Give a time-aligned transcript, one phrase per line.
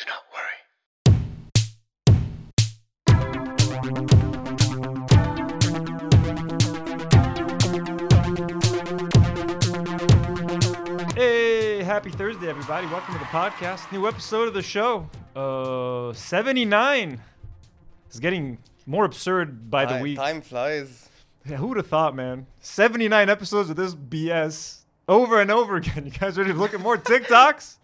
[0.00, 1.66] Do not worry.
[11.14, 12.86] Hey, happy Thursday, everybody.
[12.86, 13.90] Welcome to the podcast.
[13.90, 15.08] New episode of the show.
[15.34, 17.20] Uh, 79.
[18.06, 20.16] It's getting more absurd by the Time- week.
[20.18, 21.08] Time flies.
[21.44, 22.46] Yeah, who would have thought, man?
[22.60, 26.04] 79 episodes of this BS over and over again.
[26.04, 27.76] You guys ready to look at more TikToks?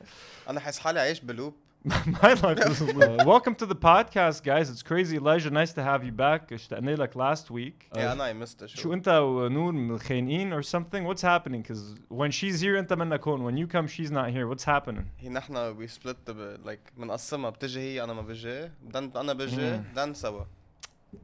[0.48, 1.55] انا حاسس حالي عايش بلوب
[2.23, 3.25] My life is a loop.
[3.27, 4.70] Welcome to the podcast, guys.
[4.70, 5.16] It's crazy.
[5.16, 6.52] Elijah, nice to have you back.
[6.52, 7.88] اشتقنا لك last week.
[7.95, 11.05] Uh, يا انا I missed the شو show انت ونور متخانقين or something?
[11.05, 11.62] What's happening?
[11.62, 13.41] Because when she's here انت منك هون.
[13.52, 14.47] When you come, she's not here.
[14.55, 15.05] What's happening?
[15.19, 19.56] هي نحن we split the like بنقسمها بتجي هي انا ما بجي بدن انا بجي
[19.77, 19.80] Mm.
[19.92, 20.45] بدن سوا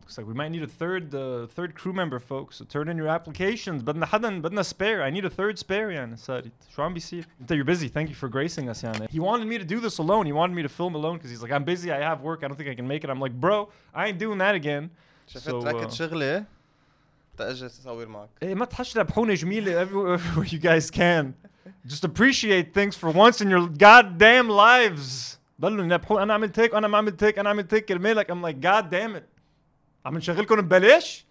[0.03, 2.57] Looks like we might need a third uh, third crew member, folks.
[2.57, 3.83] So turn in your applications.
[3.83, 5.03] بدنا حدا بدنا spare.
[5.03, 6.53] I need a third spare يعني صارت.
[6.77, 7.89] شو عم بيصير؟ انت you're busy.
[7.89, 9.09] Thank you for gracing us يعني.
[9.11, 10.27] He wanted me to do this alone.
[10.27, 11.91] He wanted me to film alone because he's like I'm busy.
[11.91, 12.45] I have work.
[12.45, 13.11] I don't think I can make it.
[13.11, 14.91] I'm like, bro, I ain't doing that again.
[15.27, 16.45] شفت So, ركض uh, شغلي
[17.37, 21.35] تأجي صور معك Hey, ما تحش لبحونة جميلة everywhere, everywhere you guys can.
[21.87, 25.39] Just appreciate things for once in your goddamn lives.
[25.61, 28.61] ضلوا ينبحون انا عملت هيك انا ما عملت هيك انا عملت هيك كرمالك I'm like
[28.61, 29.32] god damn it.
[30.07, 31.25] عم نشغلكم ببلاش.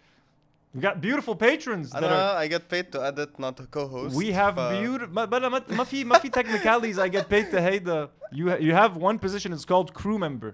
[0.78, 4.16] We got beautiful patrons that are انا I get paid to edit not to co-host
[4.16, 7.52] We have ف- beautiful ما بلا ما ما في ما في technicalities I get paid
[7.52, 10.54] to هيدا you ha- you have one position it's called crew member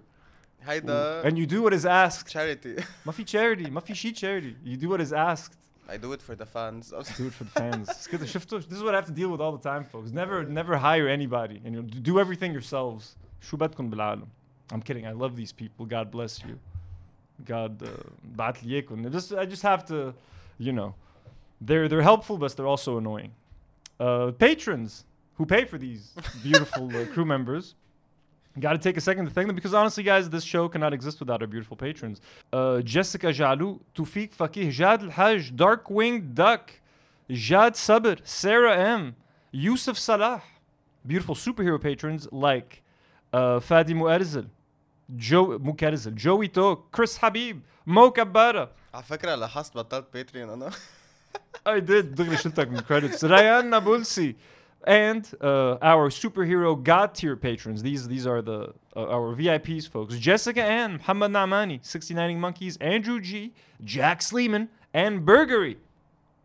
[0.61, 4.55] هيدا and you do what is asked charity ما في charity ما في شي charity
[4.65, 5.57] you do what is asked
[5.89, 8.77] I do it for the fans do it for the fans it's good شفتوا this
[8.77, 11.57] is what I have to deal with all the time folks never never hire anybody
[11.65, 14.27] and you know, do everything yourselves شو بدكم بالعالم
[14.73, 16.57] I'm kidding I love these people God bless you
[17.45, 17.87] God uh,
[18.37, 19.11] بعت لي إياكم.
[19.11, 20.13] just I just have to
[20.59, 20.93] you know
[21.61, 23.31] they're they're helpful but they're also annoying
[23.99, 25.05] uh, patrons
[25.35, 26.13] who pay for these
[26.43, 27.75] beautiful uh, crew members
[28.59, 31.19] Got to take a second to thank them because honestly, guys, this show cannot exist
[31.19, 32.21] without our beautiful patrons.
[32.51, 36.71] Uh, Jessica Jalou, Tufik Fakih, Jad Al Haj, Darkwing Duck,
[37.31, 39.15] Jad Sabir, Sarah M,
[39.51, 40.43] Yusuf Salah.
[41.05, 42.83] Beautiful superhero patrons like
[43.33, 43.95] uh, Fadi
[45.09, 48.69] Muerzil, Joe Mukerzil, Joey To, Chris Habib, Mo Kabara.
[48.93, 50.69] على فكرة لاحظت بطلت باتريون انا
[51.67, 52.15] I did.
[52.15, 53.23] دغري شلتك من credits.
[53.23, 54.35] Rayan Nabulsi.
[54.85, 57.81] And uh, our superhero god tier patrons.
[57.83, 60.17] These these are the uh, our VIPs, folks.
[60.17, 65.77] Jessica Ann, Muhammad Namani, 69 Monkeys, Andrew G, Jack Sleeman, and Burgery.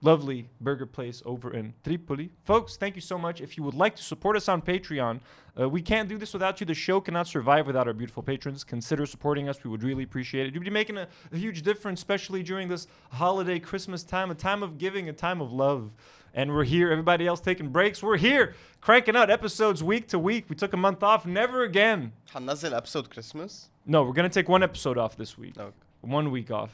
[0.03, 2.31] Lovely burger place over in Tripoli.
[2.45, 3.41] Folks, thank you so much.
[3.41, 5.19] If you would like to support us on Patreon,
[5.59, 6.67] uh, we can't do this without you.
[6.67, 8.63] The show cannot survive without our beautiful patrons.
[8.63, 9.65] Consider supporting us.
[9.65, 10.55] We would really appreciate it.
[10.55, 14.63] You'd be making a, a huge difference, especially during this holiday Christmas time, a time
[14.63, 15.97] of giving, a time of love.
[16.33, 16.93] And we're here.
[16.93, 18.01] Everybody else taking breaks.
[18.01, 20.45] We're here, cranking out episodes week to week.
[20.49, 21.27] We took a month off.
[21.27, 22.13] Never again.
[22.35, 25.75] حننزل ابسود كريسماس No, we're going to take one episode off this week Okay.
[26.03, 26.71] one week off.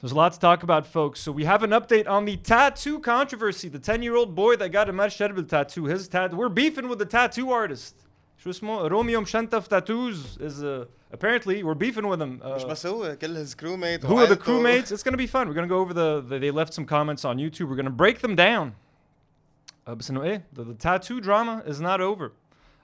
[0.00, 1.20] There's a lot to talk about, folks.
[1.20, 3.68] So we have an update on the tattoo controversy.
[3.70, 6.36] The 10-year-old boy that got a Mar Sherbil tattoo, his tattoo.
[6.36, 7.94] We're beefing with the tattoo artist.
[8.38, 8.90] شو اسمه?
[8.90, 12.40] Romeo Mshantaf Tattoos is uh, apparently we're beefing with him.
[12.44, 14.44] مش Uh, بس هو كل his crewmate who are the وعيلته.
[14.44, 14.92] crewmates?
[14.92, 15.48] It's gonna be fun.
[15.48, 17.68] We're gonna go over the, the they left some comments on YouTube.
[17.70, 18.72] We're gonna break them down.
[19.86, 22.26] Uh, بس إنه إيه, the, the tattoo drama is not over.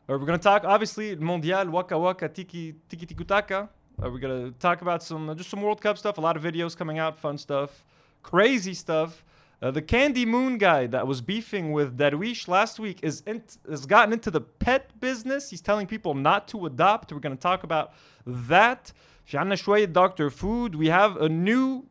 [0.09, 3.69] Uh, we're gonna talk obviously Mondial Waka Waka Tiki Tiki Tikutaka.
[4.02, 6.18] uh, we're gonna talk about some uh, just some World Cup stuff.
[6.18, 7.86] A lot of videos coming out, fun stuff,
[8.24, 9.24] crazy stuff.
[9.62, 13.86] Uh, the Candy Moon guy that was beefing with Darwish last week is in, has
[13.86, 15.50] gotten into the pet business.
[15.50, 17.14] He's telling people not to adopt.
[17.14, 17.94] We're gonna talk about
[18.26, 18.92] that.
[19.28, 20.76] Shana Doctor Food.
[20.76, 21.86] We have a new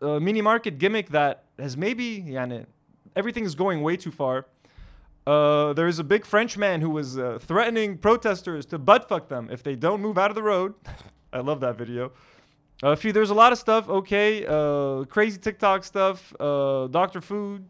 [0.00, 2.66] uh, mini market gimmick that has maybe yani,
[3.14, 4.46] everything is going way too far.
[5.26, 9.28] Uh, there is a big French man who was uh, threatening protesters to butt fuck
[9.28, 10.74] them if they don't move out of the road.
[11.33, 12.11] I love that video.
[12.83, 13.83] A few, there's a lot of stuff.
[13.99, 16.33] Okay, uh, crazy TikTok stuff.
[16.39, 17.61] Uh, Doctor Food.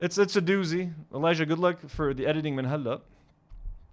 [0.00, 0.84] It's it's a doozy.
[1.18, 3.00] Elijah, good luck for the editing من هلا.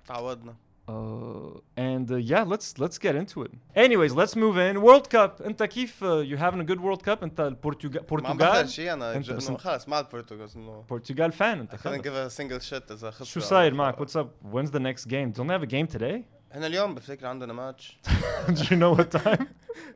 [0.07, 0.55] تعودنا
[0.87, 3.51] Uh, and uh, yeah, let's let's get into it.
[3.75, 4.81] Anyways, let's move in.
[4.81, 5.41] World Cup.
[5.45, 7.23] انت كيف uh, you having a good World Cup?
[7.23, 9.99] انت البرتغال ما عم بحضر برتغال شيء انا أنت ج- بس انه أنت- خلص مع
[9.99, 12.01] البرتغال انه برتغال fan انت I couldn't خلص.
[12.01, 13.95] give a single shit اذا خسروا شو أو- صاير معك?
[14.03, 14.27] What's up?
[14.55, 15.31] When's the next game?
[15.37, 16.23] Don't they have a game today?
[16.51, 17.97] هنا اليوم بفتكر عندنا ماتش
[18.47, 19.43] Do you know what time?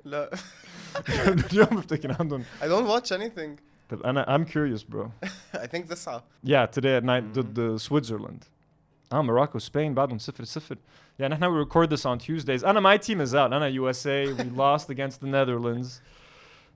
[0.06, 0.30] لا
[1.52, 3.60] اليوم بفتكر عندهم I don't watch anything
[3.90, 5.28] طب انا I'm curious bro.
[5.56, 7.40] I think تسعة Yeah, today at night Mhm.
[7.40, 8.44] ضد uh, Switzerland.
[9.14, 10.76] اه Morocco Spain بعدهم صفر صفر.
[11.22, 12.64] Yeah, نحن we record this on Tuesdays.
[12.64, 13.54] أنا my team is out.
[13.54, 14.34] أنا USA.
[14.38, 16.02] We lost against the Netherlands.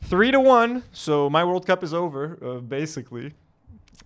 [0.10, 0.84] Three to one.
[0.94, 3.34] So my World Cup is over, uh, basically.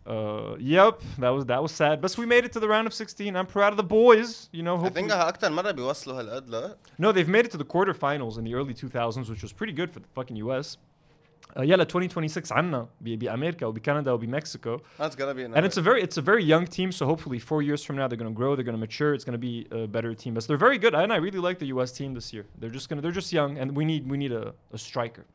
[0.06, 2.01] Uh, yep, that was that was sad.
[2.01, 3.36] But we made it to the round of 16.
[3.36, 4.50] I'm proud of the boys.
[4.51, 5.10] You know, I hopefully.
[5.10, 8.54] think اكثر مره بيوصلوا هالقد لا No, they've made it to the quarterfinals in the
[8.54, 10.77] early 2000s, which was pretty good for the fucking US.
[11.56, 14.77] Uh, يلا 2026 عنا ب- بأمريكا وبكندا وبمكسيكو.
[15.00, 17.62] That's gonna be And it's a very it's a very young team, so hopefully four
[17.62, 20.33] years from now they're gonna grow, they're gonna mature, it's gonna be a better team.
[20.33, 22.45] But they're very good, and I really like the US team this year.
[22.60, 25.25] They're just gonna they're just young and we need we need a, a striker.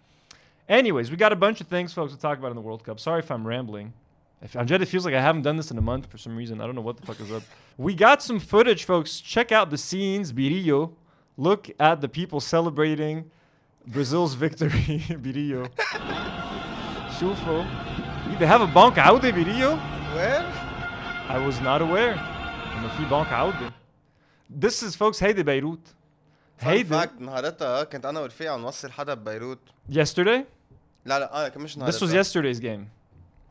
[0.68, 2.96] Anyways, we got a bunch of things, folks, to talk about in the World Cup.
[3.00, 3.88] Sorry if I'm rambling.
[4.42, 6.60] If Anjed, it feels like I haven't done this in a month for some reason.
[6.60, 7.42] I don't know what the fuck is up.
[7.76, 9.20] We got some footage, folks.
[9.20, 10.92] Check out the scenes, Birillo.
[11.36, 13.30] Look at the people celebrating
[13.86, 15.68] Brazil's victory, Birillo.
[17.20, 17.64] شوفوا
[18.38, 19.78] they have a bank عودة Birillo.
[20.14, 20.44] Where?
[21.28, 22.18] I was not aware
[22.78, 23.72] انه في بنك عودة.
[24.60, 25.88] This is folks هيدي بيروت.
[26.58, 29.58] Fun هيدي fact نهارتها كنت انا ورفيق عم نوصل حدا ببيروت
[29.90, 30.44] yesterday.
[31.04, 32.98] لا لا اه كان مش نهارتها This was yesterday's game.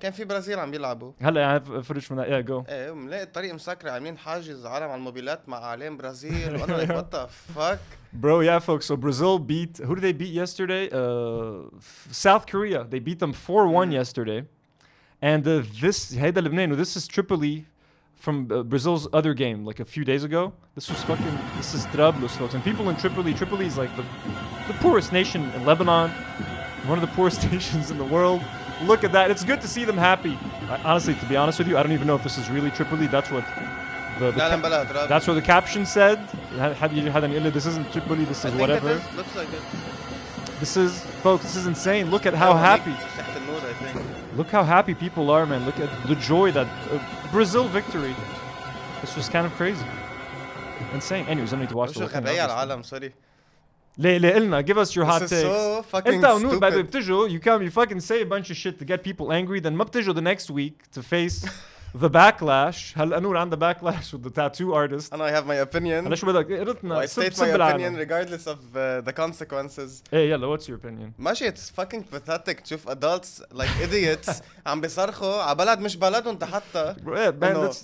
[0.01, 2.27] كان في برازيل عم بيلعبوا هلا I have footage from that.
[2.29, 2.65] Yeah, go.
[2.69, 7.11] ايه وملاقي الطريق مسكرة عاملين حاجز عالم على الموبيلات مع اعلام برازيل وانا like what
[7.17, 7.27] the
[7.57, 7.79] fuck
[8.13, 8.85] Bro, yeah, folks.
[8.85, 10.83] So Brazil beat who did they beat yesterday?
[10.91, 12.83] Uh, f- South Korea.
[12.93, 14.45] They beat them 4-1 yesterday.
[15.21, 17.65] And uh, this هيدا لبنان this is Tripoli
[18.15, 20.53] from uh, Brazil's other game like a few days ago.
[20.75, 22.53] This was fucking this is Trablus, folks.
[22.55, 24.05] And people in Tripoli, Tripoli is like the
[24.69, 26.09] the poorest nation in Lebanon,
[26.91, 28.41] one of the poorest nations in the world.
[28.82, 29.30] Look at that.
[29.30, 30.38] It's good to see them happy.
[30.68, 32.70] I, honestly, to be honest with you, I don't even know if this is really
[32.70, 33.06] Tripoli.
[33.06, 33.44] That's what
[34.18, 36.18] the, the that's what the caption said.
[36.56, 37.50] Had you had an illa?
[37.50, 38.24] This isn't Tripoli.
[38.24, 38.90] This is whatever.
[38.92, 39.62] Is, looks like it.
[40.60, 41.44] This is, folks.
[41.44, 42.10] This is insane.
[42.10, 42.94] Look at how happy.
[44.36, 45.64] Look how happy people are, man.
[45.66, 48.14] Look at the joy that uh, Brazil victory.
[49.02, 49.84] It's just kind of crazy.
[50.94, 51.26] Insane.
[51.26, 52.08] Anyways, I need to watch the.
[53.91, 54.17] شو whole thing, غبية على obviously.
[54.17, 55.43] العالم سوري ليه ليه قلنا give us your hot This is takes.
[55.43, 58.57] so fucking انت ونور بعد stupid بتجوا you come you fucking say a bunch of
[58.57, 61.49] shit to get people angry then ما بتجوا the next week to face
[61.97, 66.05] the backlash هلا نور عندها backlash with the tattoo artist انا I have my opinion
[66.07, 69.13] هلا شو بدك قلتنا I سب state سب my العالم opinion regardless of uh, the
[69.23, 74.31] consequences ايه يلا what's your opinion ماشي it's fucking pathetic تشوف adults like idiots
[74.65, 77.75] عم بيصرخوا على بلد مش بلدهم حتى Bro, yeah, man, إنه that's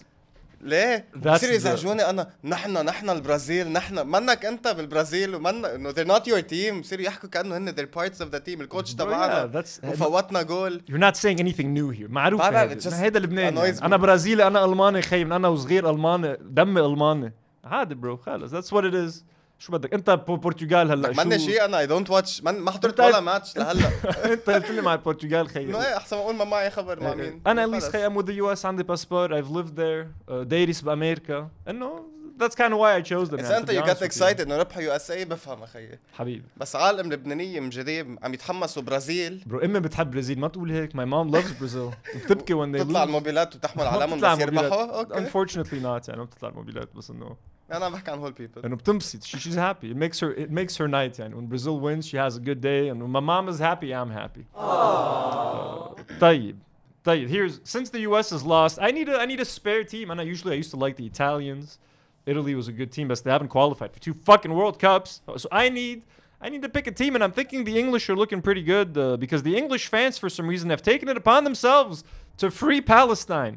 [0.60, 6.22] ليه؟ The- يزعجوني انا نحن نحن البرازيل نحن منك أنت بالبرازيل ومن انه they're not
[6.22, 6.74] your team.
[6.80, 9.62] بصيروا يحكوا كأنه هن they're parts of the team الكوتش تبعنا.
[9.84, 10.82] وفوتنا جول.
[10.90, 12.10] You're not saying anything new here.
[12.10, 13.84] معروف بعرف، هيدا it just هيدا لبنان annoys يعني.
[13.84, 17.32] أنا برازيلي أنا ألماني خي من أنا وصغير ألماني دمي ألماني.
[17.64, 18.52] عادي برو خلص.
[18.52, 19.22] That's what it is.
[19.58, 23.20] شو بدك؟ انت بورتوغال هلأ شو ماني شيء أنا اي دونت واتش ما حضرت ولا
[23.20, 23.88] ماتش لهلأ.
[24.32, 27.20] انت قلت لي مع البرتغال خيي إنه إيه أحسن أقول ما معي خبر مع إيه،
[27.20, 27.30] إيه.
[27.30, 27.42] مين.
[27.46, 31.48] أنا ليس خيي ام ذا يو اس عندي باسبور ايف ليف ذير دايريس بأمريكا.
[31.68, 32.04] إنه
[32.40, 34.92] ذاتس كان واي اي تشوز ذم إذا يعني، أنت يو جت اكسايتد إنه ربحوا يو
[34.92, 36.44] اس اي بفهم أخي حبيبي.
[36.56, 39.42] بس عالم لبنانية مجريب عم يتحمسوا برازيل.
[39.46, 40.96] برو امي بتحب برازيل ما تقول هيك.
[40.96, 45.18] ماي مام لافز برازيل بتبكي وين تطلع الموبيلات وتحمل علامهم بس يربحوا أوكي.
[45.18, 47.36] انفورشنتلي نوت يعني ما بتطلع الموبيلات بس إنه
[47.71, 50.51] انا عم بحكي عن هول بيبل انه بتنبسط she, she's happy it makes her it
[50.51, 53.19] makes her night يعني when Brazil wins she has a good day and when my
[53.19, 56.57] mom is happy I'm happy uh, طيب
[57.03, 60.11] طيب here's since the US is lost I need a I need a spare team
[60.11, 61.79] and I usually I used to like the Italians
[62.25, 65.47] Italy was a good team but they haven't qualified for two fucking World Cups so
[65.51, 66.03] I need
[66.45, 68.97] I need to pick a team and I'm thinking the English are looking pretty good
[68.97, 72.03] uh, because the English fans for some reason have taken it upon themselves
[72.39, 73.55] to free Palestine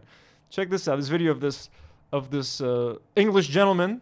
[0.54, 1.68] check this out this video of this
[2.12, 4.00] of this uh, English gentleman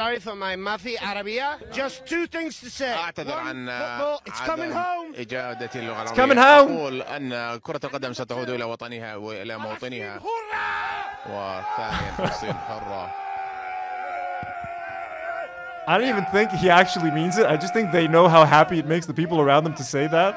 [0.00, 1.56] Sorry for my Mafi Arabia.
[1.72, 2.92] Just two things to say.
[2.94, 5.20] اعتذر One, عن football, it's عدم coming home.
[5.20, 6.70] إجادة اللغة It's العربية coming home.
[6.72, 10.20] أقول أن كرة القدم ستعود إلى وطنها وإلى موطنها
[11.26, 13.10] وثانيا فلسطين حرة
[15.86, 17.44] I don't even think he actually means it.
[17.46, 20.06] I just think they know how happy it makes the people around them to say
[20.06, 20.32] that.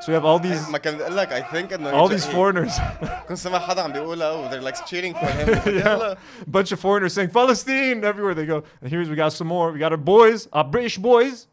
[0.00, 2.26] So you have all these ما كان بقول لك I think انه all he- these
[2.26, 2.72] he- foreigners,
[3.28, 6.80] كنت سمع حدا عم بيقولها و they're like cheering for him يلا a bunch of
[6.80, 8.62] foreigners saying Palestine everywhere they go.
[8.82, 9.70] And here's we got some more.
[9.72, 11.46] We got our boys, our British boys.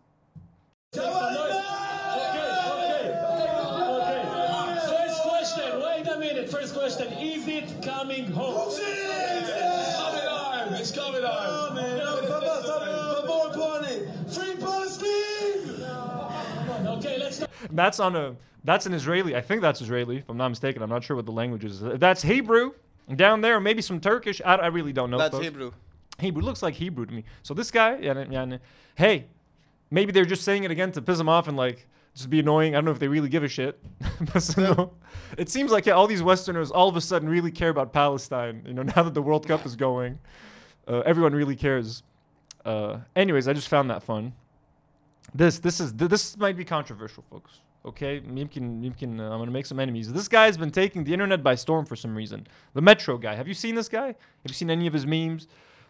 [17.71, 19.37] that's on a that's an Israeli.
[19.37, 20.83] I think that's Israeli, if I'm not mistaken.
[20.83, 21.81] I'm not sure what the language is.
[21.81, 22.73] That's Hebrew
[23.15, 23.61] down there.
[23.61, 24.41] Maybe some Turkish.
[24.45, 25.19] I, I really don't know.
[25.19, 25.45] That's folks.
[25.45, 25.73] Hebrew.
[26.19, 27.25] Hebrew looks like Hebrew to me.
[27.43, 28.57] So this guy, yeah, yeah,
[28.95, 29.27] hey,
[29.91, 32.75] maybe they're just saying it again to piss him off and like just be annoying.
[32.75, 33.81] I don't know if they really give a shit.
[34.39, 34.93] so, no.
[35.37, 38.63] It seems like yeah, all these Westerners all of a sudden really care about Palestine.
[38.67, 40.19] You know, now that the World Cup is going,
[40.89, 42.03] uh, everyone really cares.
[42.65, 44.33] Uh, anyways, I just found that fun.
[45.33, 47.61] This this is this might be controversial, folks.
[47.87, 50.13] Okay, Mimkin, Mimkin, uh, I'm gonna make some enemies.
[50.13, 52.47] This guy's been taking the internet by storm for some reason.
[52.73, 53.35] The Metro guy.
[53.35, 54.07] Have you seen this guy?
[54.07, 55.47] Have you seen any of his memes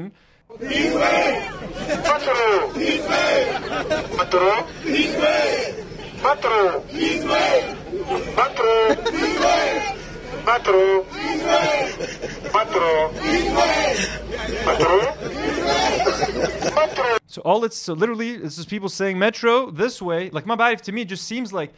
[17.26, 20.30] so all it's so literally it's just people saying Metro this way.
[20.30, 21.72] Like my bad, to me, just seems like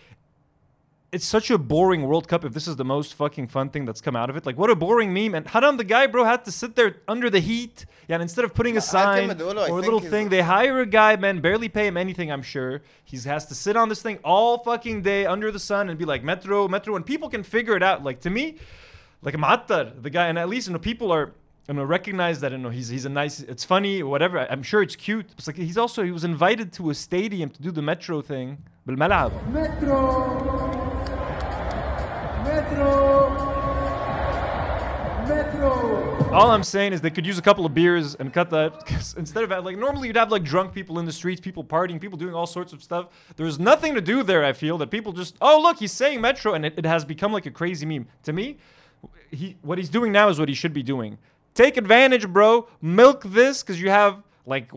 [1.17, 4.03] it's such a boring World Cup if this is the most fucking fun thing that's
[4.03, 4.45] come out of it.
[4.45, 5.35] Like, what a boring meme.
[5.35, 7.87] And Haram, the guy, bro, had to sit there under the heat.
[8.07, 11.17] Yeah, and instead of putting a sign or a little thing, they hire a guy,
[11.17, 12.83] man, barely pay him anything, I'm sure.
[13.03, 16.05] He has to sit on this thing all fucking day under the sun and be
[16.05, 16.97] like, Metro, Metro.
[16.97, 18.05] And people can figure it out.
[18.05, 18.59] Like, to me,
[19.23, 21.33] like, Ma'attar, the guy, and at least, you know, people are.
[21.69, 22.53] I'm gonna recognize that.
[22.53, 23.41] you know he's he's a nice.
[23.41, 24.39] It's funny, whatever.
[24.49, 25.27] I'm sure it's cute.
[25.37, 28.63] It's like he's also he was invited to a stadium to do the metro thing.
[29.51, 30.66] Metro.
[36.37, 39.15] All I'm saying is they could use a couple of beers and cut that.
[39.17, 42.19] instead of like normally you'd have like drunk people in the streets, people partying, people
[42.19, 43.07] doing all sorts of stuff.
[43.37, 44.45] There's nothing to do there.
[44.45, 47.33] I feel that people just oh look he's saying Metro and it, it has become
[47.33, 48.07] like a crazy meme.
[48.25, 48.59] To me,
[49.31, 51.17] he what he's doing now is what he should be doing.
[51.55, 52.69] Take advantage, bro.
[52.83, 54.71] Milk this because you have like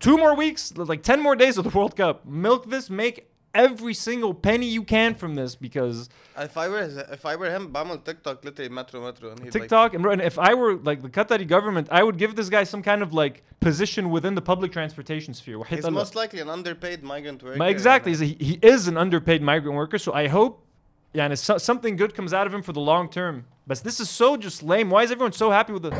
[0.00, 2.26] two more weeks, like ten more days of the World Cup.
[2.26, 2.90] Milk this.
[2.90, 7.49] Make every single penny you can from this because if I were if I were
[7.49, 10.39] him بعمل تيك توك literally metro metro and he'd like TikTok and, bro, and if
[10.39, 13.43] I were like the Qatari government, I would give this guy some kind of like
[13.59, 15.57] position within the public transportation sphere.
[15.59, 15.93] وحياة he's الله.
[15.93, 19.41] most likely an underpaid migrant worker Ma- exactly, he's a- he, he is an underpaid
[19.41, 19.97] migrant worker.
[19.97, 20.65] So I hope,
[21.13, 23.45] yeah, and so, something good comes out of him for the long term.
[23.67, 24.89] But this is so just lame.
[24.89, 25.91] Why is everyone so happy with the?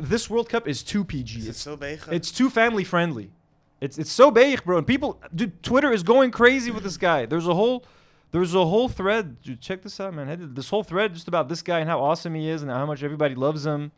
[0.00, 1.38] This World Cup is too PG.
[1.40, 3.30] it's It's so بايخة it's too family friendly.
[3.80, 4.78] It's it's so big, bro.
[4.78, 7.26] And people, dude, Twitter is going crazy with this guy.
[7.26, 7.84] There's a whole
[8.32, 9.40] there's a whole thread.
[9.42, 10.28] Dude, check this out, man.
[10.28, 12.70] I did This whole thread just about this guy and how awesome he is and
[12.70, 13.92] how much everybody loves him.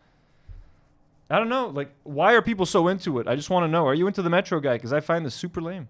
[1.30, 3.28] I don't know, like, why are people so into it?
[3.28, 3.86] I just want to know.
[3.86, 4.76] Are you into the Metro guy?
[4.78, 5.88] Because I find this super lame.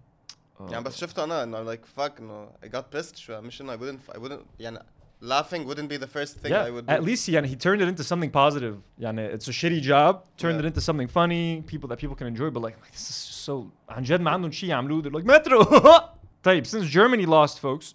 [0.60, 3.80] يعني بس شفته انا انه like fuck انه I got pissed شوية مش انه I
[3.80, 4.78] wouldn't I wouldn't يعني
[5.22, 6.92] laughing wouldn't be the first thing yeah, I would do.
[6.92, 8.74] at least yeah, he turned it into something positive.
[8.98, 10.22] Yeah, it's a shitty job.
[10.36, 10.60] Turned Yeah.
[10.64, 12.50] it into something funny, people that people can enjoy.
[12.50, 13.70] But like, this is just so.
[13.90, 15.02] عن جد ما عندهم شيء يعملوه.
[15.02, 15.64] They're like Metro.
[16.44, 17.94] طيب, since Germany lost, folks.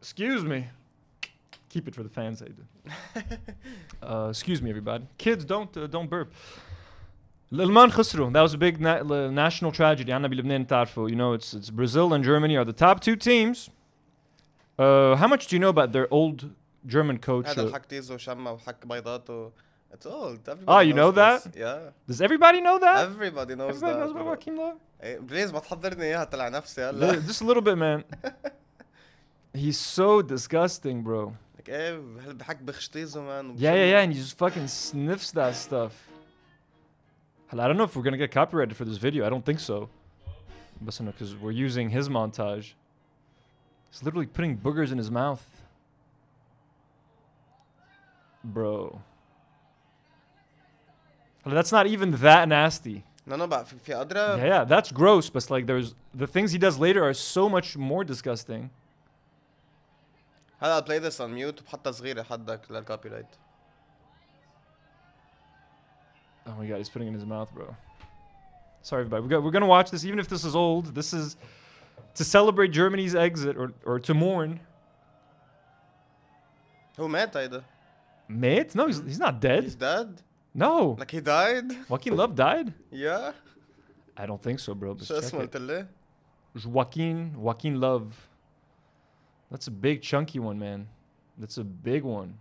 [0.00, 0.68] excuse me.
[1.68, 2.64] Keep it for the fans, I do.
[4.02, 5.04] uh, excuse me, everybody.
[5.18, 6.32] Kids, don't uh, don't burp.
[7.52, 8.32] الألمان خسروا.
[8.32, 10.12] That was a big na- l- national tragedy.
[10.12, 11.08] عنا بلبنان تعرفوا.
[11.10, 13.70] You know, it's it's Brazil and Germany are the top two teams.
[14.80, 16.50] Uh, how much do you know about their old
[16.86, 17.46] German coach?
[17.46, 19.50] هذا uh, الحك تيزو وشمة وحك بيضاته
[19.94, 21.42] it's old everybody Ah, you knows know this.
[21.44, 21.56] that?
[21.56, 22.98] yeah does everybody know that?
[23.08, 24.34] everybody knows Everybody that knows about bro.
[24.34, 24.78] Joaquin Love?
[25.02, 28.04] إيه، بليز ما تحضرني اياها طلع نفسي Li- هلا Just a little bit, man.
[29.54, 31.32] He's so disgusting, bro.
[31.58, 31.94] like ايه
[32.26, 35.92] هل بحك بخشتيزو مان Yeah, yeah, yeah, and he just fucking sniffs that stuff.
[37.48, 39.20] Hell, I don't know if we're gonna get copyrighted for this video.
[39.26, 39.88] I don't think so.
[40.80, 42.66] But no, because we're using his montage.
[43.90, 45.44] He's literally putting boogers in his mouth.
[48.44, 49.00] Bro.
[51.44, 53.04] Hell, That's not even that nasty.
[53.26, 56.52] no no بقى في, في Yeah, قدرة yeah, that's gross, but like there's the things
[56.52, 58.70] he does later are so much more disgusting.
[60.62, 63.26] هلا I'll play this on mute وبحطها صغيرة حدك للكوبي رايت
[66.48, 67.74] Oh my god, he's putting it in his mouth, bro.
[68.82, 69.22] Sorry, everybody.
[69.24, 70.94] We got, we're gonna watch this, even if this is old.
[70.94, 71.36] This is
[72.15, 74.59] to celebrate Germany's exit or, or to mourn.
[76.97, 77.63] Who met either?
[78.27, 78.75] Met?
[78.75, 79.63] No, he's, he's not dead.
[79.63, 80.21] He's dead?
[80.53, 80.95] No.
[80.99, 81.89] Like he died?
[81.89, 82.73] Joaquin Love died?
[82.91, 83.31] Yeah.
[84.17, 84.95] I don't think so, bro.
[86.65, 88.27] Joaquin, Joaquin Love.
[89.49, 90.87] That's a big chunky one, man.
[91.37, 92.37] That's a big one.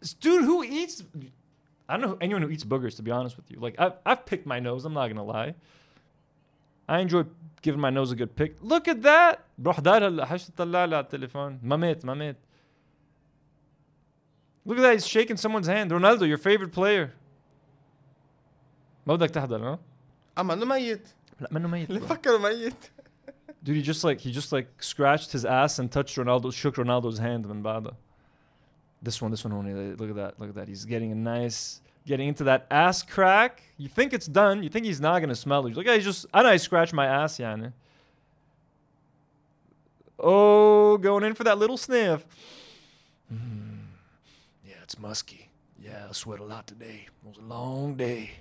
[0.00, 1.02] This dude who eats
[1.88, 3.58] I don't know anyone who eats boogers to be honest with you.
[3.58, 5.54] Like I've I've picked my nose, I'm not gonna lie.
[6.89, 7.23] I enjoy
[7.61, 8.57] giving my nose a good pick.
[8.61, 9.39] Look at that.
[9.57, 11.59] بروح دار هلا حش تطلع لي على التليفون.
[11.63, 12.37] ما مات ما مات.
[14.67, 14.93] Look at that.
[14.93, 15.91] He's shaking someone's hand.
[15.91, 17.09] Ronaldo, your favorite player.
[19.07, 19.79] ما بدك تحضر ها؟
[20.37, 21.07] اما انه ميت
[21.39, 21.89] لا منه ميت.
[21.89, 22.03] اللي bro.
[22.03, 22.91] فكروا ميت
[23.65, 27.17] Dude, he just like he just like scratched his ass and touched Ronaldo, shook Ronaldo's
[27.17, 27.95] hand من بعدها.
[29.01, 29.73] This one, this one only.
[29.95, 30.67] Look at that, look at that.
[30.67, 33.62] He's getting a nice, getting into that ass crack.
[33.76, 34.62] You think it's done.
[34.62, 35.70] You think he's not gonna smell it.
[35.70, 37.72] He's like, I just, I know I scratched my ass, yani.
[40.18, 42.26] Oh, going in for that little sniff.
[43.32, 43.78] Mm.
[44.66, 45.48] Yeah, it's musky.
[45.78, 47.06] Yeah, I sweat a lot today.
[47.06, 48.32] It was a long day.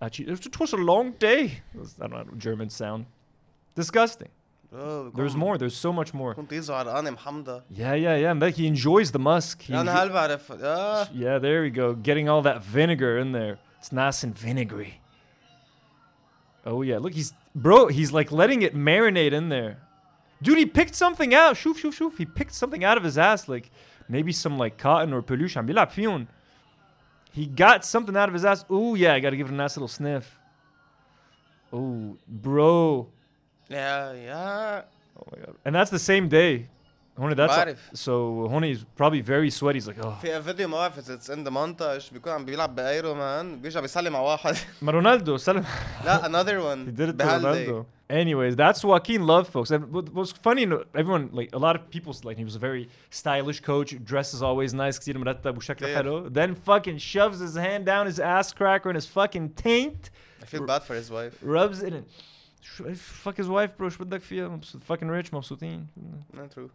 [0.00, 1.62] Actually, it was a long day.
[2.00, 3.06] I don't know, German sound.
[3.76, 4.28] Disgusting.
[4.71, 5.57] برو There's more.
[5.57, 6.33] There's so much more.
[6.33, 8.33] كنت يزو عرقانه محمضه Yeah, yeah, yeah.
[8.33, 9.61] Like he enjoys the musk.
[9.61, 11.93] He انا enjo- هل بعرف اه yeah, there we go.
[11.93, 13.57] Getting all that vinegar in there.
[13.81, 15.01] It's nice and vinegary.
[16.65, 17.87] Oh yeah, look, he's bro.
[17.87, 19.77] He's like letting it marinate in there.
[20.43, 21.55] Dude, he picked something out.
[21.55, 22.13] Shoof, shoof, shoof.
[22.17, 23.71] He picked something out of his ass, like
[24.09, 25.55] maybe some like cotton or peluche.
[25.57, 26.27] عم بيلعب فيهم.
[27.31, 28.65] He got something out of his ass.
[28.69, 30.37] Oh yeah, I gotta give it a nice little sniff.
[31.73, 33.07] Oh, bro.
[33.71, 34.85] يا يا
[35.19, 35.55] Oh my god.
[35.65, 36.67] And that's the same day.
[37.19, 37.77] Honey, that's بعرف.
[37.93, 39.79] so Honey's probably very sweaty.
[39.79, 42.75] He's like, oh, في فيديو ما بعرف اذا اتس ان ذا مونتاج بيكون عم بيلعب
[42.75, 45.65] بايرو مان بيرجع بيسلم على واحد ما رونالdo سلم.
[46.05, 47.67] لا another He one did it to بهالدي.
[47.67, 47.85] Ronaldo.
[48.09, 49.69] Anyways, that's Joaquin Love, folks.
[49.69, 52.45] And what what was funny, you know, everyone, like, a lot of people, like, he
[52.45, 55.95] was a very stylish coach, dresses always nice, كتير مرتب وشكله كتير.
[55.95, 56.29] حلو.
[56.33, 60.09] Then fucking shoves his hand down his ass cracker in his fucking taint,
[60.41, 62.05] I feel bad for his wife rubs it in.
[62.61, 62.81] Sh-
[63.23, 63.89] Fuck his wife, bro.
[63.89, 65.87] شو بدك فيها؟ مبسوط- Fucking rich, مبسوطين.
[66.33, 66.69] not true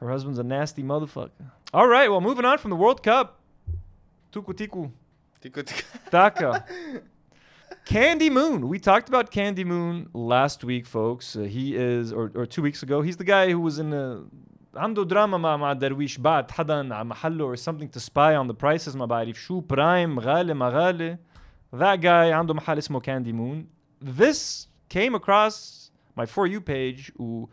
[0.00, 1.44] Her husband's a nasty motherfucker.
[1.74, 3.38] All right, well, moving on from the World Cup.
[4.32, 4.90] Tuku tiku.
[5.42, 6.64] تيكو تيكو Taka.
[7.84, 8.68] Candy Moon.
[8.68, 11.34] We talked about Candy Moon last week, folks.
[11.36, 14.24] Uh, he is, or, or two weeks ago, he's the guy who was in a.
[14.76, 18.54] عنده دراما مع مع درويش بعد حدا على محله or something to spy on the
[18.54, 21.18] prices ما بعرف شو برايم غالي ما غالي
[21.74, 23.64] that guy عنده محل اسمه Candy Moon
[24.20, 25.55] this came across
[26.19, 27.45] my for you page و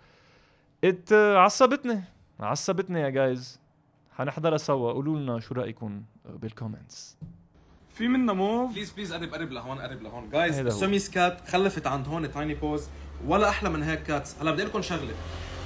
[0.86, 2.02] it uh, عصبتني.
[2.40, 3.44] عصبتني يا guys.
[4.12, 4.92] حنحضرها سوا.
[4.92, 7.16] قولوا لنا شو رأيكم uh, بالكومنتس
[7.94, 10.30] في منا موف بليز بليز قرب قرب لهون قرب لهون.
[10.30, 10.58] جايز.
[10.58, 12.88] السوميس كات خلفت عند هون تايني بوز
[13.26, 15.14] ولا أحلى من هيك كاتس هلا بدي لكم شغلة.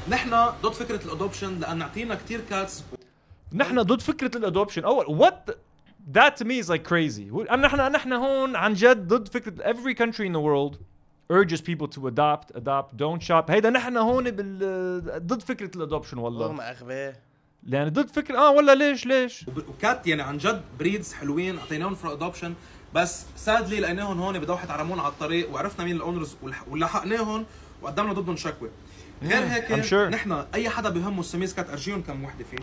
[0.09, 0.31] نحن
[0.63, 2.85] ضد فكرة الادوبشن لأن اعطينا كثير كاتس
[3.53, 5.53] نحن ضد فكرة الادوبشن أول the-
[6.13, 10.27] that to me is like crazy نحن نحن هون عن جد ضد فكرة every country
[10.27, 10.79] in the world.
[11.33, 13.51] Urges people to adopt adopt don't shop.
[13.51, 16.47] هيدا نحن هون بال ضد فكرة الادوبشن والله.
[16.47, 17.21] هم اغبياء
[17.69, 22.13] يعني ضد فكره آه ولا ليش ليش؟ وكات يعني عن جد بريدز حلوين أعطيناهم فور
[22.13, 22.55] ادوبشن
[22.95, 26.37] بس سادلي لقيناهم هون بدوحه عرمون على الطريق وعرفنا مين الاونرز
[26.71, 27.47] ولحقناهم
[27.83, 28.71] وقدمنا ضدهم شكوى
[29.23, 29.95] غير هيك I'm sure.
[30.15, 32.59] نحن أي حدا بهمه السميس كات أرجيهم كم وحدة فيه.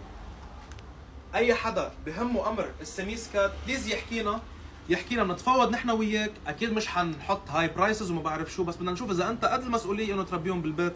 [1.36, 4.42] أي حدا بهمه أمر السميس كات بليز يحكينا
[4.90, 6.32] يحكينا بنتفاوض نحن وياك.
[6.48, 10.14] أكيد مش حنحط هاي برايسز وما بعرف شو بس بدنا نشوف إذا أنت قد المسؤولية
[10.14, 10.94] إنه تربيهم بالبيت.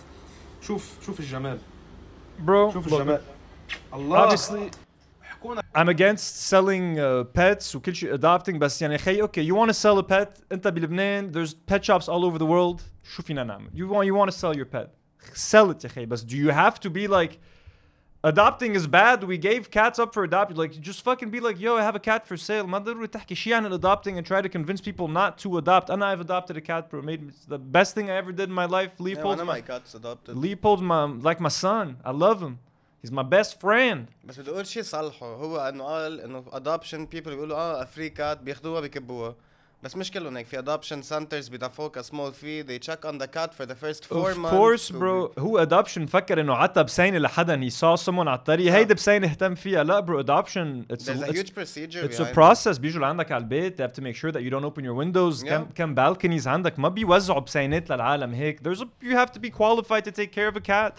[0.61, 1.57] شوف شوف الجمال.
[2.45, 3.21] Bro شوف الجمال.
[3.93, 4.29] الله.
[4.29, 4.75] obviously
[5.21, 9.69] حكونا I'm against selling uh, pets وكل شيء adopting بس يعني خي okay you want
[9.69, 12.81] to sell a pet أنت بلبنان there's pet shops all over the world.
[13.03, 14.89] شو فينا نعمل؟ You want you want to sell your pet.
[15.33, 17.39] Sell it يا خي بس do you have to be like
[18.24, 21.76] adopting is bad we gave cats up for adoption like just fucking be like yo
[21.76, 24.48] I have a cat for sale ما ضروري تحكي شيء عن adopting and try to
[24.48, 27.94] convince people not to adopt أنا I've adopted a cat bro made it's the best
[27.94, 30.36] thing I ever did in my life Yeah, Leopold's one of my, my cats adopted
[30.36, 32.58] Leopold's my like my son I love him
[33.00, 37.34] he's my best friend بس بدي اقول شيء صلحه هو انه قال انه ادوبشن بيبل
[37.34, 39.34] بيقولوا اه فري كات بياخذوها بيكبوها
[39.84, 43.50] بس مش كلهم هيك في ادوبشن سنترز بيدفعوك سمول في they check on the cat
[43.60, 47.18] for the first four Of months course to bro هو adoption فكر انه عطى بسينه
[47.18, 48.74] لحدا he saw someone على الطريق صح.
[48.76, 52.20] هيدا بسينه اهتم فيها لا bro adoption it's there's a, a it's, huge procedure it's
[52.20, 52.34] a behind it.
[52.34, 54.94] process بيجوا لعندك على البيت they have to make sure that you don't open your
[55.04, 55.48] windows Yeah.
[55.48, 59.50] كم كم balconies عندك ما بيوزعوا بسينات للعالم هيك there's a, you have to be
[59.50, 60.92] qualified to take care of a cat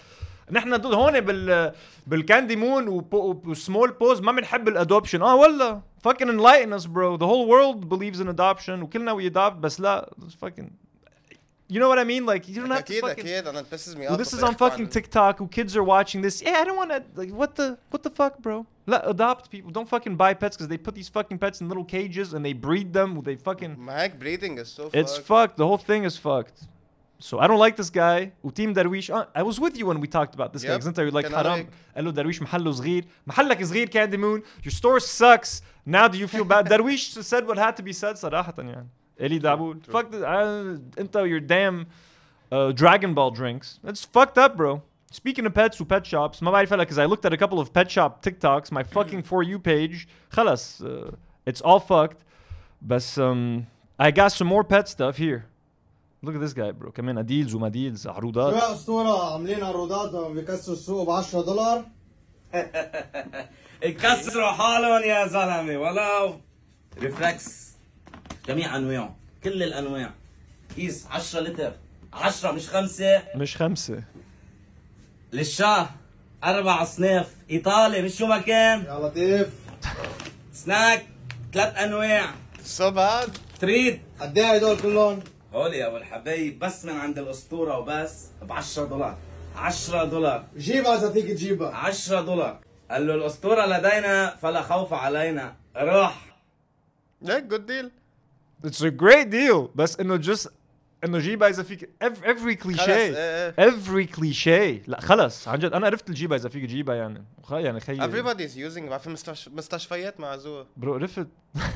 [0.50, 1.72] نحن ضد هون بال
[2.06, 3.04] بالكاندي مون
[3.46, 8.20] وسمول بوز ما بنحب الادوبشن اه ولا fucking enlighten us bro the whole world believes
[8.20, 10.66] in adoption وكلنا we adopt بس لا it's fucking
[11.72, 13.94] you know what I mean like you don't have to اكيد fucking اكيد انا pisses
[13.96, 15.38] me Well, off this is لما on يحكوا fucking عن- TikTok.
[15.38, 16.42] Who kids are watching this?
[16.42, 17.00] Yeah, I don't want to.
[17.20, 18.66] Like, what the what the fuck, bro?
[18.86, 19.70] Let adopt people.
[19.78, 22.54] Don't fucking buy pets because they put these fucking pets in little cages and they
[22.66, 23.08] breed them.
[23.28, 23.72] They fucking.
[23.78, 25.26] ما هيك breeding is so It's fucked.
[25.32, 25.56] fucked.
[25.62, 26.58] The whole thing is fucked.
[27.18, 28.32] So I don't like this guy.
[28.44, 30.72] وتيم درويش uh, I was with you when we talked about this guy.
[30.72, 30.80] Yep.
[30.80, 31.52] Because انت you're like كان حرام.
[31.52, 31.68] عليك.
[31.96, 33.04] قال له درويش محله صغير.
[33.26, 34.42] محلك صغير Candy Moon.
[34.64, 35.62] Your store sucks.
[35.86, 36.68] Now do you feel bad?
[36.68, 38.86] درويش said what had to be said صراحة يعني.
[39.20, 39.86] Eli Daboud.
[39.86, 41.86] Fuck the, uh, انت your damn
[42.50, 43.78] uh, Dragon Ball drinks.
[43.84, 44.82] That's fucked up, bro.
[45.12, 47.60] Speaking of pets و pet shops, ما بعرف هلا because I looked at a couple
[47.60, 48.72] of pet shop TikToks.
[48.72, 50.08] My fucking for you page.
[50.30, 50.82] خلص.
[50.82, 51.14] Uh,
[51.46, 52.24] it's all fucked.
[52.82, 53.66] بس um,
[54.00, 55.44] I got some more pet stuff here.
[56.23, 56.91] Look at this guy, bro.
[56.91, 58.53] كمان اديلز ومديلز عروضات.
[58.53, 61.85] شو اسطوره عاملين عروضات بيكسروا السوق ب 10 دولار.
[63.83, 65.77] يكسروا حالهم يا زلمة.
[65.77, 66.39] ولو
[66.99, 67.71] ريفلكس
[68.47, 70.13] جميع انواعه كل الأنواع.
[70.75, 71.73] كيس 10 لتر.
[72.13, 73.23] 10 مش خمسة.
[73.35, 74.03] مش خمسة.
[75.33, 75.89] للشاه
[76.43, 77.35] أربع أصناف.
[77.51, 78.85] ايطالي مش شو ما كان.
[78.85, 79.49] يا لطيف.
[80.53, 81.05] سناك
[81.53, 82.25] ثلاث أنواع.
[82.77, 83.29] So bad.
[83.59, 85.19] تريد قد إيه هدول كلهم؟
[85.57, 89.17] هول يا أبو الحبايب بس من عند الأسطورة وبس ب 10 دولار.
[89.55, 90.45] 10 دولار.
[90.57, 92.59] جيبها اذا فيك تجيبها 10 دولار.
[92.91, 95.55] قال له الأسطورة لدينا فلا خوف علينا.
[95.77, 96.27] روح.
[97.25, 97.89] Yeah, good deal.
[98.67, 99.69] It's a great deal.
[99.75, 100.47] بس إنه just
[101.03, 102.23] إنه جيبها اذا فيك every,
[102.89, 104.83] إيه، every cliché.
[104.89, 105.47] لا خلص.
[105.47, 107.23] عن جد أنا عرفت الجيبها اذا فيك تجيبها يعني.
[107.43, 109.49] خ- يعني خيي Everybody's using بعرف في مستش...
[109.49, 110.67] مستشفيات معزوة.
[110.77, 111.27] برو عرفت؟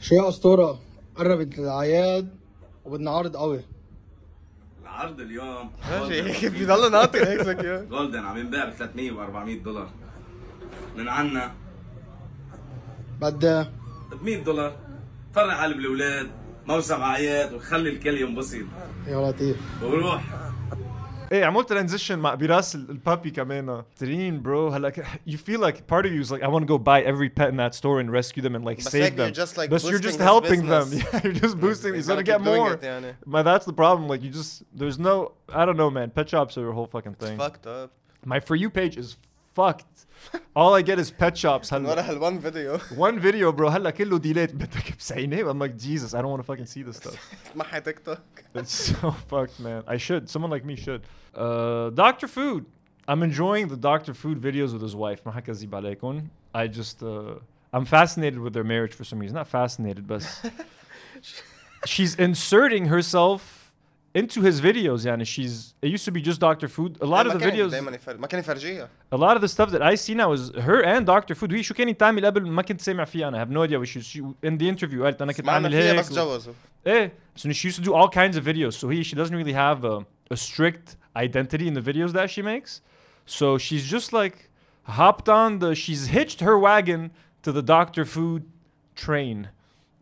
[0.00, 0.78] شو يا أسطورة؟
[1.16, 2.28] قربت الاعياد
[2.84, 3.60] وبدنا عرض قوي.
[4.82, 5.70] العرض اليوم.
[5.90, 7.86] ماشي هيك بيضل ناطر هيك زكي.
[7.86, 9.88] جولدن عم ينباع ب 300 و 400 دولار.
[10.96, 11.54] من عنا.
[13.20, 13.62] بدي
[14.12, 14.76] ب 100 دولار.
[15.34, 16.30] فرع على الأولاد
[16.66, 18.58] موسم أعياد وخلي الكل ينبسط.
[19.06, 19.56] يا لطيف.
[19.82, 20.24] وروح
[21.31, 25.75] ايه عملت ترانزيشن مع براس ال- البابي كمان ترين برو هلا ك- you feel like
[25.93, 27.99] part of you is like I want to go buy every pet in that store
[28.01, 30.17] and rescue them and like But save like them you're just, like, but you're just
[30.19, 31.13] boosting his helping them business.
[31.13, 33.11] yeah you're just boosting he's You gonna gotta get keep doing more it, يعني.
[33.35, 35.13] but that's the problem like you just there's no
[35.61, 37.89] I don't know man pet shops are a whole fucking It's thing fucked up.
[38.33, 39.09] my for you page is
[39.55, 40.05] fucked
[40.55, 43.89] all I get is pet shops من ورا هلا هالون فيديو one video bro هلا
[43.89, 47.17] كله ديليت بدك بسعينه I'm like Jesus I don't want to fucking see this stuff
[47.55, 48.19] محي تيك توك.
[48.55, 49.83] It's so fucked, man.
[49.87, 50.29] I should.
[50.29, 51.01] Someone like me should.
[51.33, 52.27] Uh, Dr.
[52.27, 52.65] Food.
[53.07, 54.13] I'm enjoying the Dr.
[54.13, 55.23] Food videos with his wife.
[55.25, 56.27] ما حكذب عليكم.
[56.53, 57.39] I just, uh,
[57.73, 59.35] I'm fascinated with their marriage for some reason.
[59.35, 60.23] Not fascinated, but
[61.85, 63.54] she's inserting herself
[64.15, 65.05] into his videos.
[65.05, 66.67] يعني she's, it used to be just Dr.
[66.67, 66.97] Food.
[67.01, 68.89] A lot ما of the كان videos, دايما يفرج ما كان يفرجيها.
[69.11, 71.33] a lot of the stuff that I see now is her and Dr.
[71.35, 71.51] Food.
[71.51, 73.37] وهي شو كانت تعمل قبل ما كنت سامع فيها أنا.
[73.37, 75.71] I have no idea what she, she in the interview قالت أنا كنت سمعنا أعمل
[75.71, 76.53] فيها هيك بس و- جوزوا.
[76.85, 78.73] Eh, so she used to do all kinds of videos.
[78.73, 82.41] So he, she doesn't really have a, a strict identity in the videos that she
[82.41, 82.81] makes.
[83.25, 84.49] So she's just like
[84.99, 85.75] hopped on the.
[85.75, 87.01] She's hitched her wagon
[87.43, 88.41] to the Doctor Food
[88.95, 89.49] train,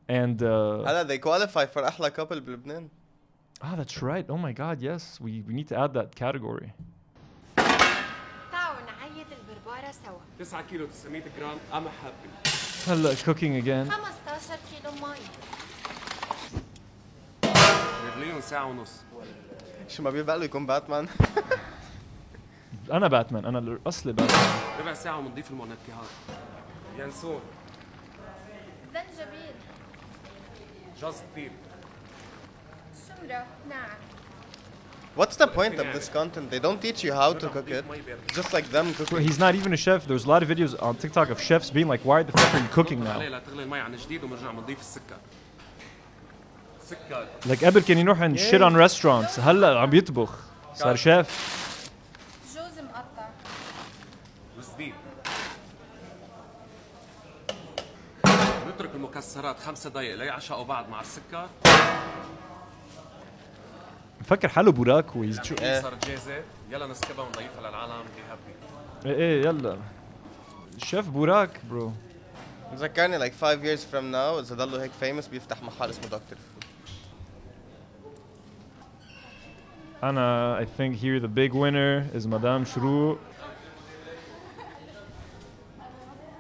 [0.08, 2.88] and uh, هلا they qualify for أحلى couple بلبنان.
[3.64, 4.26] ah, that's right.
[4.30, 6.72] Oh my God, yes, we we need to add that category.
[8.52, 12.30] تعالوا نعيد البربارة سوا 9 كيلو 900 جرام قمح حبي
[12.86, 13.90] Hello, cooking again.
[13.92, 15.18] 15 كيلو مي
[18.16, 18.92] برلين ساعة ونص
[19.88, 21.08] شو ما بيبقى له يكون باتمان.
[22.92, 23.46] أنا باتمان.
[23.46, 24.80] أنا الأصلي باتمان.
[24.80, 26.10] ربع ساعة وبنضيف المنكهات
[27.00, 27.42] ينسون
[28.94, 29.54] زنجبيل
[31.02, 31.63] جوز الطيب شمرة ناعم
[35.16, 36.50] What's the point of this content?
[36.50, 37.84] They don't teach you how to cook it.
[38.40, 39.28] Just like them Bro, cooking.
[39.28, 40.08] He's not even a chef.
[40.08, 42.64] There's a lot of videos on TikTok of chefs being like, "Why the fuck are
[42.66, 45.18] you cooking now?" عليه لتغلي المي عن جديد وبنرجع بنضيف السكر
[46.86, 49.40] سكر Like قبل كان يروح and shit on restaurants.
[49.40, 50.30] هلا عم يطبخ.
[50.76, 51.28] صار شيف.
[52.56, 53.30] جوز مقطع
[54.58, 54.94] وزبيب
[58.68, 61.50] نترك المكسرات خمسة دقايق ليعشقوا بعض مع السكر
[64.25, 67.93] مفكر حاله براك ويز شو هي صارت جاهزة يلا نسكبها ونضيفها للعالم.
[67.93, 69.79] بهبي إيه إيه يلا.
[70.79, 71.61] شيف براك.
[71.71, 71.93] برو.
[72.75, 76.65] ذكرني like five years from now إذا ضلوا هيك famous بيفتح محل اسمه دكتور فود.
[80.03, 83.19] أنا I think here the big winner is مدام شروق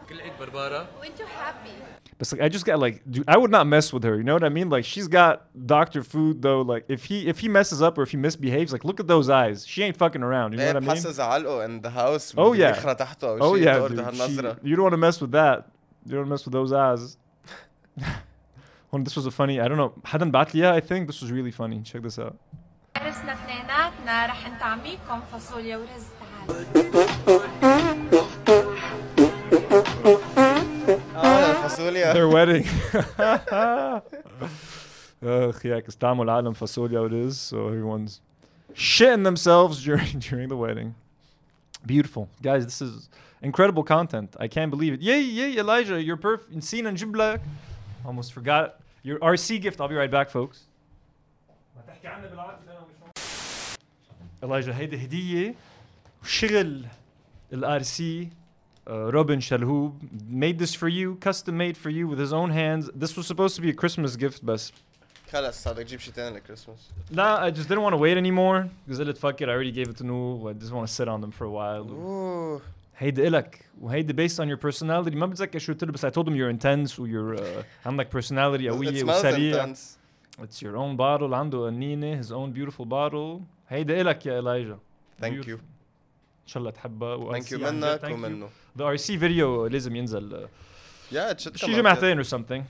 [0.08, 0.86] كل عيد بربارة.
[1.00, 1.70] وانتو حابي
[2.17, 4.15] But like, I just got like, dude, I would not mess with her.
[4.17, 4.69] You know what I mean?
[4.69, 5.33] Like, she's got
[5.75, 6.61] Doctor Food though.
[6.61, 9.29] Like, if he if he messes up or if he misbehaves, like, look at those
[9.29, 9.65] eyes.
[9.65, 10.51] She ain't fucking around.
[10.51, 10.89] You know ايه what I mean?
[10.89, 12.71] بحس إذا علقوا in the house Oh yeah.
[12.73, 13.97] بيخرى تحته أو Oh شيء yeah, دور dude.
[13.99, 14.55] She, هالنظرة.
[14.63, 15.69] you don't want to mess with that.
[16.05, 17.17] You don't want to mess with those eyes.
[18.91, 19.61] Hold on, this was a funny.
[19.61, 19.93] I don't know.
[20.05, 21.81] حدا بعت لي إياها, I think this was really funny.
[21.83, 22.35] Check this out.
[22.95, 26.05] عرسنا اثنيناتنا رح نطعميكم فاصوليا ورز
[26.47, 27.69] تعالوا
[31.63, 32.13] اه الفاصوليا.
[32.13, 32.65] Their wedding.
[35.21, 38.21] Ugh, yeah, because Tamil Alam Fasolia it is, so everyone's
[38.73, 40.95] shitting themselves during during the wedding.
[41.85, 42.29] Beautiful.
[42.41, 43.09] Guys, this is
[43.41, 44.35] incredible content.
[44.39, 45.01] I can't believe it.
[45.01, 46.63] Yay, yay, Elijah, you're perfect.
[46.63, 47.39] Seen and Jiblak.
[48.05, 49.79] Almost forgot your RC gift.
[49.81, 50.57] I'll be right back, folks.
[54.41, 55.55] Elijah هيدي هدية
[56.23, 56.85] شغل
[57.53, 58.29] الار سي
[58.87, 59.93] Robin Shalhoub
[60.27, 62.89] made this for you, custom made for you with his own hands.
[62.95, 64.71] This was supposed to be a Christmas gift, بس
[65.31, 68.67] خلص بدك تجيب شي تاني لكريسماس Nah, I just didn't want to wait anymore.
[68.87, 70.49] because قلت fuck it, I already gave it to Noor.
[70.49, 71.89] I just want to sit on them for a while.
[71.91, 72.61] اوه
[72.97, 76.27] هيدي إلك وهيدي based on your personality ما بتذكر شو قلت له بس I told
[76.27, 77.41] him you're intense ويور uh,
[77.85, 79.65] عندك personality It قوية smells وسريع.
[79.65, 79.97] intense.
[80.41, 83.41] It's your own bottle عنده قنينة his own beautiful bottle.
[83.69, 84.77] هيدي إلك يا إلايجا.
[85.21, 85.47] Thank Beautiful.
[85.49, 85.59] you.
[86.43, 87.85] إن شاء الله تحبها و Thank you RC عن جد.
[87.85, 88.13] منك Thank you.
[88.13, 88.49] ومنه.
[88.77, 90.47] The RC video لازم ينزل uh,
[91.13, 91.99] Yeah, it should شي come out.
[91.99, 92.63] جمعتين or something.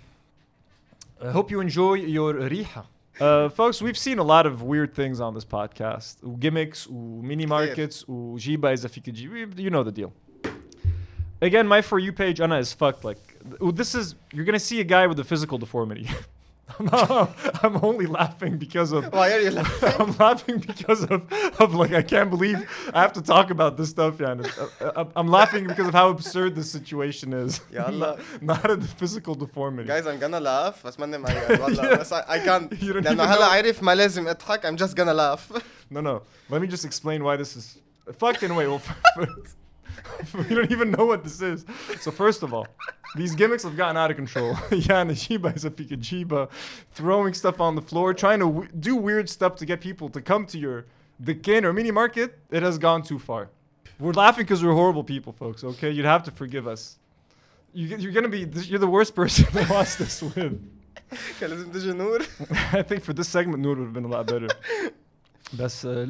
[1.21, 2.86] I hope you enjoy your ريحة.
[3.19, 6.15] Uh, folks, we've seen a lot of weird things on this podcast.
[6.39, 9.60] Gimmicks, mini markets, وجيبة إذا فيك تجيب.
[9.60, 10.13] You know the deal.
[11.41, 13.03] Again, my For You page, Anna, is fucked.
[13.05, 13.19] Like,
[13.73, 16.08] this is, you're gonna see a guy with a physical deformity.
[16.79, 19.01] I'm, not- I'm only laughing because of.
[19.12, 19.93] Why are you laughing?
[20.01, 21.19] I'm laughing because of,
[21.63, 22.58] of like I can't believe
[22.93, 24.32] I have to talk about this stuff, yeah.
[24.34, 27.60] and, uh, uh, I'm laughing because of how absurd this situation is.
[27.71, 28.17] يلا.
[28.41, 29.88] not at the physical deformity.
[29.88, 33.23] Guys, I'm gonna laugh بس ماني معيد والله بس I, I can't You don't لأنه
[33.23, 33.51] even هلا know.
[33.51, 35.51] عارف ما لازم اضحك I'm just gonna laugh
[35.91, 36.21] No, no.
[36.51, 37.77] Let me just explain why this is.
[38.19, 38.67] Fucking wait.
[38.67, 38.82] Well,
[39.15, 39.55] first,
[40.35, 41.64] we don't even know what this is.
[42.00, 42.66] So first of all,
[43.16, 44.54] these gimmicks have gotten out of control.
[44.70, 46.50] Yana Shiba is a Pikajiba,
[46.92, 50.20] throwing stuff on the floor, trying to w- do weird stuff to get people to
[50.20, 50.87] come to your
[51.20, 52.38] the or mini market.
[52.50, 53.50] It has gone too far.
[54.00, 55.62] We're laughing because we're horrible people, folks.
[55.62, 56.98] Okay, you'd have to forgive us.
[57.72, 60.70] You, are gonna be you're the worst person that lost this win.
[62.72, 64.48] I think for this segment, Noor would have been a lot better.
[65.52, 66.07] That's uh,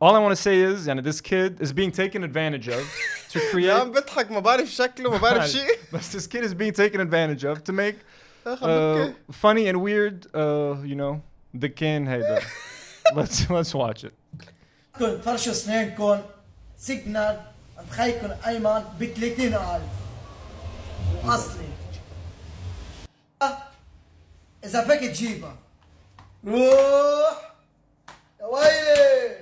[0.00, 2.84] All I want to say is, يعني this kid is being taken advantage of
[3.30, 3.70] to يا create.
[3.80, 7.44] عم بضحك ما بعرف شكله ما بعرف شيء But this kid is being taken advantage
[7.44, 7.96] of to make
[8.46, 9.14] آخ، uh, ببكي.
[9.32, 11.22] funny and weird, uh, you know,
[11.54, 12.06] the kin.
[12.06, 12.42] Hey, the,
[13.14, 14.12] let's let's watch it.
[14.98, 16.20] كن فرشوا سنينكم
[16.78, 17.40] سيجنال
[17.78, 19.82] عند خيكم ايمن ب 30000
[21.24, 21.64] واصلي
[23.42, 23.58] أه،
[24.64, 25.56] اذا فيك تجيبها
[26.46, 27.54] روح
[28.40, 29.36] يا ويلي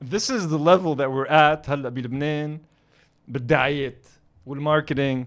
[0.00, 2.58] This is the level that we're at هلا بلبنان
[3.28, 4.06] بالدعايات
[4.46, 5.26] والmarketing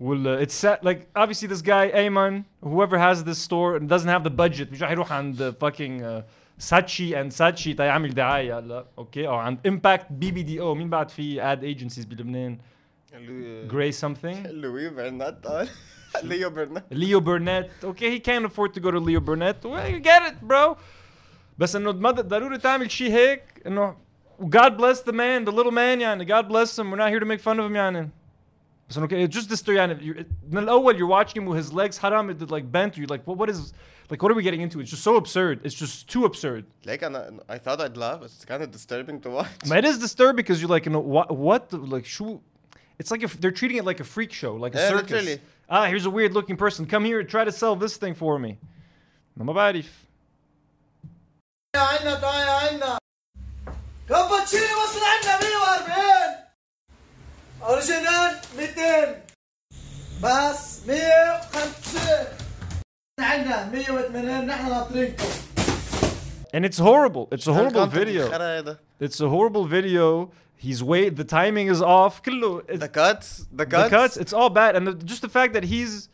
[0.00, 4.24] وال it's set like obviously this guy Ayman whoever has this store and doesn't have
[4.24, 6.22] the budget مش راح يروح عند fucking uh,
[6.58, 11.62] Sachi and Sachi تيعمل دعاية هلا اوكي او عند Impact BBDO مين بعد في ad
[11.62, 12.58] agencies بلبنان
[13.68, 15.68] Gray something لوي برنات قال
[16.22, 20.00] ليو برنات Leo Burnett okay he can't afford to go to Leo Burnett well you
[20.00, 20.76] get it bro
[21.58, 23.96] بس انه ما ضروري تعمل شيء هيك انه
[24.42, 27.26] God bless the man the little man يعني God bless him we're not here to
[27.26, 28.10] make fun of him يعني
[28.90, 31.98] بس انه okay, just this يعني you- من الاول you're watching him with his legs
[31.98, 33.72] حرام it like bent you're like what, what is
[34.10, 37.04] like what are we getting into it's just so absurd it's just too absurd ليك
[37.04, 39.98] انا I thought I'd laugh but it's kind of disturbing to watch But it is
[39.98, 42.38] disturbing because you're like you know what what the- like شو
[43.00, 45.38] it's like if they're treating it like a freak show like a Yeah, circus literally.
[45.76, 48.52] ah here's a weird looking person come here try to sell this thing for me
[49.36, 50.04] ما بعرف
[51.76, 52.98] عنا تعال عنا
[54.08, 56.44] كابتشينو وصل عنا 140
[57.62, 59.22] اوريجينال 200
[60.22, 62.00] بس 150
[63.20, 65.24] عنا 180 نحن ناطرينكم
[66.56, 67.26] And it's horrible.
[67.32, 68.26] It's a horrible الcontent video.
[68.26, 68.78] الخرا هذا.
[69.00, 70.30] It's a horrible video.
[70.56, 72.22] He's way the timing is off.
[72.22, 74.16] كله The cuts the the cuts cuts.
[74.16, 76.08] It's all bad, and the, just the fact that he's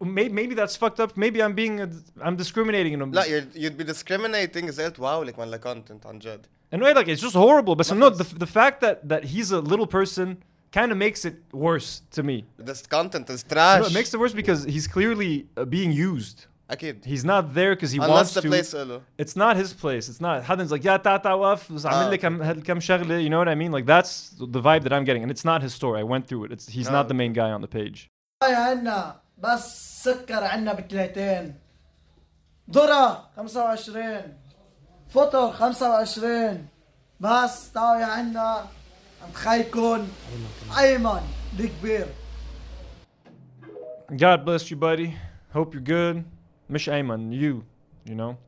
[0.00, 1.16] maybe, maybe that's fucked up.
[1.16, 1.86] Maybe I'm being i
[2.22, 2.94] I'm discriminating.
[2.94, 6.82] And لا you'd, you'd be discriminating إذا قلت واو لك ولا content عن جد and
[6.82, 7.74] way like it's just horrible.
[7.76, 11.36] But no, the the fact that that he's a little person kind of makes it
[11.52, 12.44] worse to me.
[12.58, 16.46] This content is No, trash it makes it worse because he's clearly uh, being used.
[16.70, 18.48] أكيد He's not there because he Unless wants the to.
[18.48, 19.00] place له.
[19.16, 20.08] It's not his place.
[20.10, 20.42] It's not.
[20.44, 22.20] حدن's like yeah تا تا وقف بس عامل لي okay.
[22.20, 23.18] كم هال- كم شغلة.
[23.24, 23.72] You know what I mean?
[23.72, 26.00] Like that's the vibe that I'm getting, and it's not his story.
[26.00, 26.52] I went through it.
[26.52, 28.10] It's he's Ah, not the main guy on the page.
[28.44, 31.54] هاي عنا بس سكر عنا بتلاتين
[32.70, 34.34] ذرة 25
[35.08, 36.66] فطر 25
[37.20, 38.66] بس تعالوا يا عنا
[39.22, 40.08] عند خيكم
[40.78, 41.20] ايمن
[41.60, 42.06] الكبير
[44.16, 45.16] God bless you, buddy.
[45.52, 46.24] Hope you're good.
[46.66, 47.64] Mish Ayman, you,
[48.06, 48.38] you know.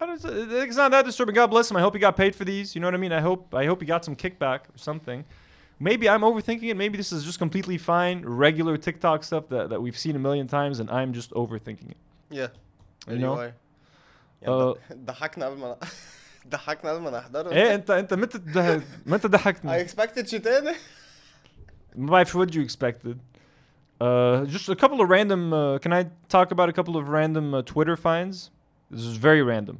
[0.00, 1.34] I don't, it's not that disturbing.
[1.34, 1.76] God bless him.
[1.76, 2.74] I hope he got paid for these.
[2.74, 3.12] You know what I mean?
[3.12, 5.24] I hope I hope he got some kickback or something.
[5.88, 6.76] Maybe I'm overthinking it.
[6.76, 10.46] Maybe this is just completely fine, regular TikTok stuff that, that we've seen a million
[10.46, 12.00] times, and I'm just overthinking it.
[12.30, 12.48] Yeah
[13.08, 13.34] You know?
[13.38, 13.52] are.
[14.46, 15.76] Uh, ضحكنا قبل ما
[16.48, 20.72] ضحكنا قبل ما نحضره ايه انت انت متى تضح- متى I ضحكني؟ expected شي تاني
[21.96, 23.16] ما بعرف شو what you expected.
[24.02, 25.52] Uh, just a couple of random.
[25.52, 28.50] Uh, can I talk about a couple of random uh, Twitter finds?
[28.90, 29.76] This is very random.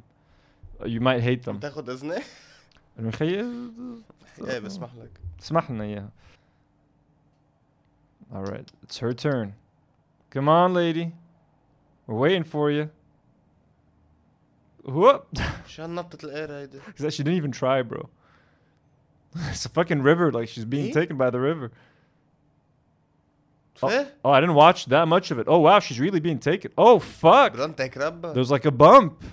[0.79, 1.59] Uh, you might hate them.
[1.59, 2.21] تاخد اذني؟
[2.99, 3.71] المخيل
[4.41, 5.09] ايه بسمح لك
[5.41, 6.09] اسمح لنا اياها.
[8.33, 9.53] All right, it's her turn.
[10.29, 11.11] Come on, lady.
[12.07, 12.89] We're waiting for you.
[14.85, 15.27] Whoop!
[15.67, 18.09] شو هالنطة القير هيدي؟ she didn't even try, bro.
[19.35, 20.31] it's a fucking river.
[20.31, 20.93] Like she's being Eh?
[20.93, 21.71] taken by the river.
[23.83, 25.47] Oh, فيه؟ oh, I didn't watch that much of it.
[25.47, 26.71] Oh wow, she's really being taken.
[26.77, 27.53] Oh fuck!
[27.53, 29.23] بدون تكرب There's like a bump.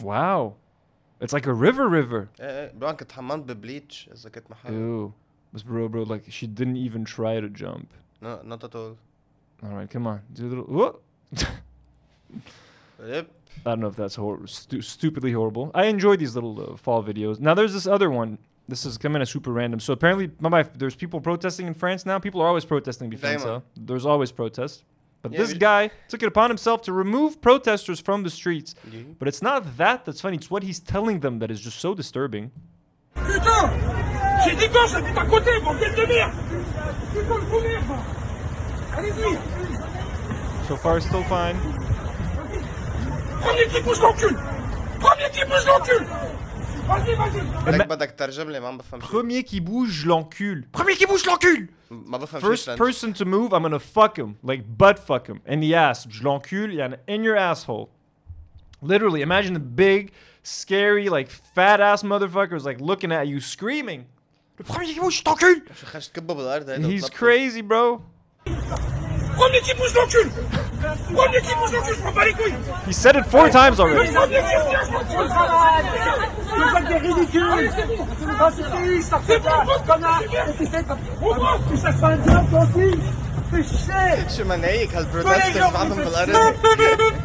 [0.00, 0.54] Wow,
[1.20, 2.28] it's like a river, river.
[2.40, 5.12] ايه ايه برون كنت حممت ببليتش اذا كنت محل Ew,
[5.56, 7.86] but bro, bro, like she didn't even try to jump.
[8.22, 8.96] No, not at all.
[9.62, 10.64] All right, come on, do a little.
[10.64, 11.00] Whoa.
[13.04, 13.26] Yep.
[13.66, 15.70] I don't know if that's hor- stu- stupidly horrible.
[15.74, 17.40] I enjoy these little uh, fall videos.
[17.40, 18.38] Now there's this other one.
[18.68, 19.80] This is coming as super random.
[19.80, 22.18] So apparently, my wife, there's people protesting in France now.
[22.20, 23.42] People are always protesting in France.
[23.42, 23.62] Damon.
[23.76, 24.84] There's always protests.
[25.25, 28.75] But yeah, this guy took it upon himself to remove protesters from the streets.
[28.87, 29.13] Mm-hmm.
[29.17, 31.95] But it's not that that's funny, it's what he's telling them that is just so
[31.95, 32.51] disturbing.
[40.67, 41.57] So far, still fine.
[43.41, 44.37] Premier qui bouge l'encul
[44.99, 46.07] Premier qui bouge l'encul
[46.87, 47.41] Vas-y, vas-y
[48.99, 52.41] Premier qui bouge l'encul Premier qui bouge l'encul Motherfucker.
[52.41, 54.37] First person to move, I'm gonna fuck him.
[54.41, 56.05] Like butt fuck him in the ass.
[56.05, 57.89] Je l'encule, in your asshole.
[58.81, 60.11] Literally, imagine the big,
[60.43, 64.05] scary, like fat ass motherfuckers like looking at you screaming.
[66.89, 68.01] He's crazy, bro.
[72.85, 74.11] He said it four times already.
[76.55, 77.71] Vous faites des ridicules.
[78.39, 80.83] Dans ce pays, ça fait de connard Et tu sais,
[81.69, 82.97] tu cherches pas un diable toi aussi.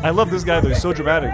[0.03, 1.33] I love this guy though, he's so dramatic.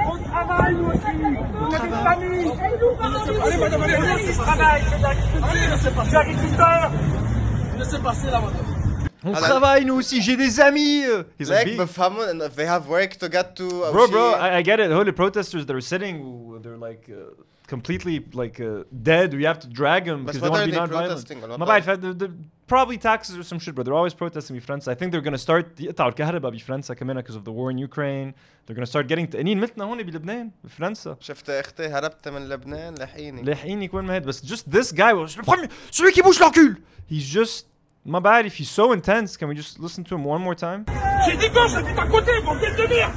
[9.25, 11.05] On travaille nous aussi, j'ai des amis.
[11.39, 13.69] They have work to get to.
[13.93, 14.91] Bro, bro, I, I get it.
[14.93, 17.11] Holy protesters, they're sitting, they're like.
[17.11, 17.35] Uh,
[17.67, 19.34] completely like uh, dead.
[19.34, 20.80] Or you have to drag them But because what they want are to be they
[20.80, 21.12] non-violent.
[21.12, 21.41] protesting?
[21.44, 22.36] ولا ما what بعرف they're, they're
[22.67, 23.84] probably taxes or some shit, bro.
[23.84, 24.88] They're always protesting in France.
[24.88, 28.34] I think they're gonna start يقطعوا الكهرباء بفرنسا كمان because of the war in Ukraine.
[28.65, 31.17] They're gonna start getting تقنين مثلنا هون بلبنان بفرنسا.
[31.20, 35.38] شفت اختي هربت من لبنان لحقيني لاحقيني كوين ما هاد بس just this guy was
[35.38, 36.76] le premier celui qui bouge l'encul.
[37.12, 37.65] He's just
[38.06, 39.38] ما بعرف he's so intense.
[39.38, 40.86] Can we just listen to him one more time?
[41.26, 43.13] J'ai dit gauche, j'habite à côté, bordel de merde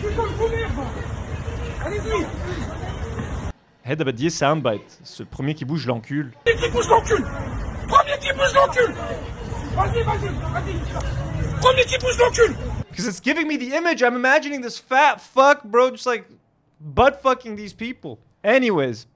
[0.00, 0.72] Putain, le fou merde
[1.84, 2.24] Allez-y
[3.83, 4.99] Head Abadier soundbite.
[5.03, 6.31] Ce premier qui bouge, l'encule.
[6.45, 7.25] Premier qui bouge, l'encule
[7.87, 8.93] Premier qui bouge, l'encule
[9.75, 12.55] Vas-y, vas-y, vas-y Premier qui bouge, l'encule
[12.89, 14.01] Because it's giving me the image.
[14.01, 16.25] I'm imagining this fat fuck, bro, just like
[16.79, 18.19] butt fucking these people.
[18.43, 19.07] Anyways,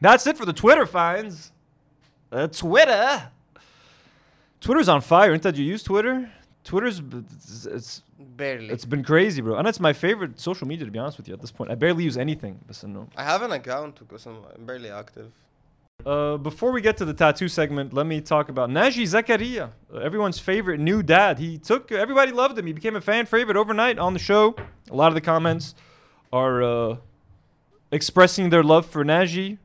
[0.00, 1.50] that's it for the Twitter finds.
[2.30, 3.30] Uh, Twitter.
[4.60, 5.32] Twitter's on fire.
[5.32, 6.30] Ain't that you use Twitter?
[6.62, 7.02] Twitter's
[7.66, 8.02] it's,
[8.43, 9.53] barely it's been crazy, bro.
[9.59, 11.67] And it's my favorite social media to be honest with you at this point.
[11.73, 12.53] I barely use anything.
[12.67, 13.01] But no.
[13.21, 15.29] I have an account because I'm I'm barely active
[16.05, 20.07] Uh, before we get to the tattoo segment, let me talk about Naji Zakaria, uh,
[20.07, 21.33] everyone's favorite new dad.
[21.45, 22.65] He took everybody loved him.
[22.71, 24.43] He became a fan favorite overnight on the show.
[24.95, 25.65] A lot of the comments
[26.41, 26.97] are uh,
[27.91, 29.57] expressing their love for Naji.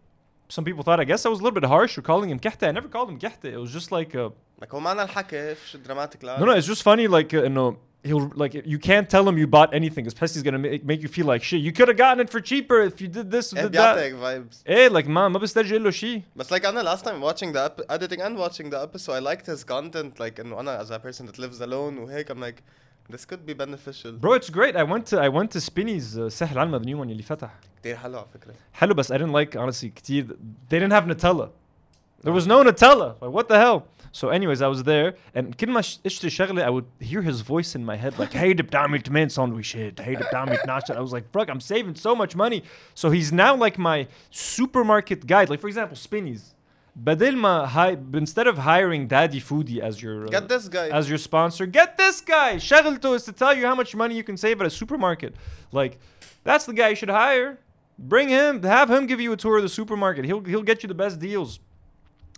[0.48, 2.68] Some people thought, I guess I was a little bit harsh for calling him Kehta.
[2.68, 3.48] I never called him Kehta.
[3.56, 4.30] It was just like, uh,
[4.62, 7.06] لك هو معنى الحكي فيش دراماتيك لا no, no, it's just funny.
[7.06, 10.59] Like, uh, no, he'll like you can't tell him you bought anything because Pessy's gonna
[10.59, 11.61] make, make you feel like shit.
[11.61, 13.51] You could have gotten it for cheaper if you did this.
[13.51, 13.97] Did that.
[13.97, 14.63] vibes.
[14.65, 16.23] Hey, like man, ما بسترجع له شيء.
[16.35, 19.45] But like on the last time watching the editing and watching the episode, I liked
[19.45, 20.19] his content.
[20.19, 22.61] Like, and Anna as a person that lives alone, وهيك, I'm like.
[23.09, 24.13] This could be beneficial.
[24.13, 24.77] Bro, it's great.
[24.77, 27.49] I went to I went to Spinneys uh, Alma, the new one اللي فتح.
[27.81, 28.53] كتير حلو على فكرة.
[29.11, 30.37] I didn't like honestly كتير.
[30.69, 31.49] They didn't have Nutella.
[32.22, 33.20] There was no Nutella.
[33.22, 33.86] Like what the hell?
[34.10, 37.40] So anyways, I was there and كل ما ش- اشتري شغلة I would hear his
[37.42, 41.24] voice in my head like هيدا بتعمل 8 سندويشات هيدا بتعمل 12 I was like
[41.32, 42.62] fuck I'm saving so much money.
[42.94, 45.48] So he's now like my supermarket guide.
[45.50, 46.54] Like for example Spinny's.
[46.96, 50.88] بدل ما hi- instead of hiring Daddy Foodie as your uh, Get this guy.
[50.88, 51.64] as your sponsor.
[51.66, 52.56] Get this guy.
[52.58, 55.34] شغلته is to tell you how much money you can save at a supermarket.
[55.70, 55.98] Like,
[56.42, 57.58] that's the guy you should hire.
[57.98, 58.62] Bring him.
[58.62, 60.24] Have him give you a tour of the supermarket.
[60.24, 61.60] He'll he'll get you the best deals.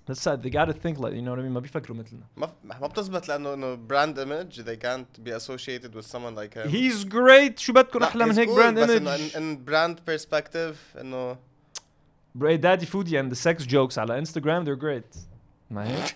[0.07, 0.43] That's sad.
[0.43, 1.51] They gotta think like you know what I mean.
[1.53, 2.23] ما بيفكروا مثلنا.
[2.37, 6.69] ما ما بتزبط لأنه انه براند ايمج they can't be associated with someone like him
[6.69, 7.57] He's great.
[7.59, 11.37] شو بدكم لا, أحلى من he's هيك براند بس انه ايمج؟ in, brand perspective انه
[12.39, 15.17] Bray Daddy Foodie and the sex jokes على Instagram they're great.
[15.71, 16.15] ما هيك؟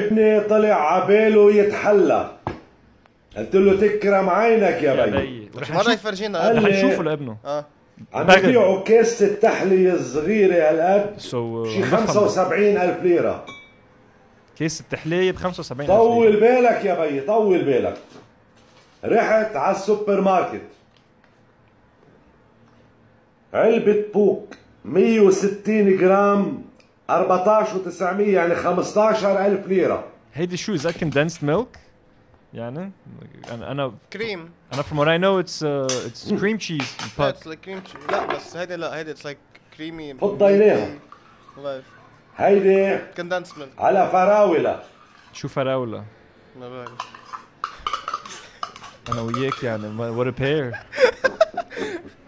[0.00, 2.36] ابني طلع عباله يتحلى
[3.36, 7.36] قلت له تكرم عينك يا بي بس مرة يفرجينا قال رح لي نشوفه لابنه.
[7.44, 7.66] آه
[8.14, 8.30] عم.
[8.30, 12.06] يبيعوا كاسة التحلية الصغيرة هالقد So uh, شي نفهم.
[12.06, 13.44] 75 ألف ليرة
[14.56, 17.98] كيس التحلية ب 75 طول بالك يا بي طول بالك
[19.04, 20.62] رحت على السوبر ماركت
[23.54, 26.62] علبة بوك 160 جرام
[27.10, 31.78] 14 و900 يعني 15 ألف ليرة هيدي شو is that condensed milk؟
[32.54, 32.90] يعني
[33.50, 37.31] أنا أنا كريم انا from what I know it's uh, it's cream cheese in لا
[37.31, 37.35] pot.
[37.35, 38.11] it's like cream cheese.
[38.11, 39.37] لا بس هيدي لا هيدي it's like
[39.77, 40.89] creamy فض عينيها.
[41.57, 41.83] والله
[42.37, 44.83] هيدي condensed milk على فراولة
[45.33, 46.03] شو فراولة؟
[46.59, 46.91] ما بعرف
[49.11, 50.77] انا وياك يعني ما- what a pair.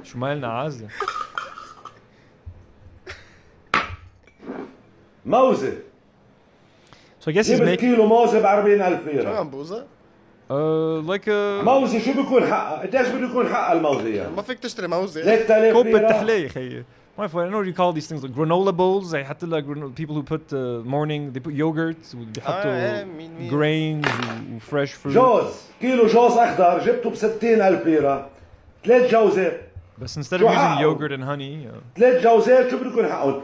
[0.03, 0.87] شو مالنا عازة؟
[5.25, 5.73] موزة
[7.21, 9.85] So I guess he's جبت making كيلو موزة ب 40 ألف شو ليرة عم بوزة؟
[10.50, 14.58] Uh, like a موزة شو بيكون حقها؟ قديش بده يكون حقها الموزة يعني؟ ما فيك
[14.58, 16.84] تشتري موزة 3000 كوب التحلية خيي.
[17.18, 19.92] ما في I know you call these things like granola bowls زي حتى like grano-
[20.00, 22.16] people who put uh, morning they put yogurt
[22.48, 23.50] إيه، مين- مين.
[23.50, 24.06] grains
[24.70, 25.12] fresh fruit.
[25.14, 25.46] جوز
[25.80, 28.28] كيلو جوز أخضر جبته ب 60 ألف ليرة
[28.84, 29.60] ثلاث جوزات
[29.98, 33.42] بس instead of using yogurt and honey uh, ثلاث جوزات شو بده يكون حقهم؟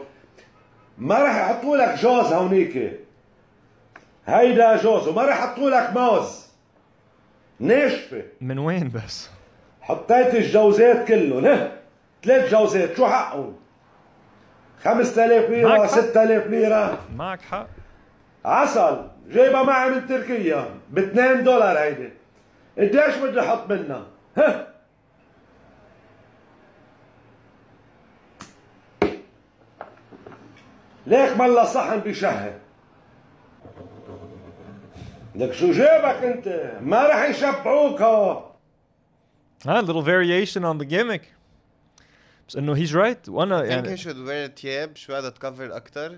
[0.97, 2.99] ما راح يحطوا لك جوز هونيك
[4.25, 6.45] هيدا جوز وما راح يحطوا لك موز
[7.61, 9.29] ناشفة من وين بس؟
[9.81, 11.71] حطيت الجوزات كلهم ها
[12.23, 13.55] ثلاث جوزات شو حقهم؟
[14.83, 15.99] 5000 ليرة معك حق.
[15.99, 17.67] 6000 ليرة معك حق
[18.45, 22.09] عسل جايبها معي من تركيا ب 2 دولار هيدي
[22.77, 24.03] قديش بدي أحط منها؟
[24.37, 24.67] ها
[31.07, 32.51] ليك ملا صحن بشهر
[35.35, 38.01] لك شو جابك انت؟ ما رح يشبعوك
[39.67, 41.21] Ah, a little variation on the gimmick.
[42.47, 46.17] بس انه he's right وأنا I think he يعني should wear ثياب شوي تكفر أكتر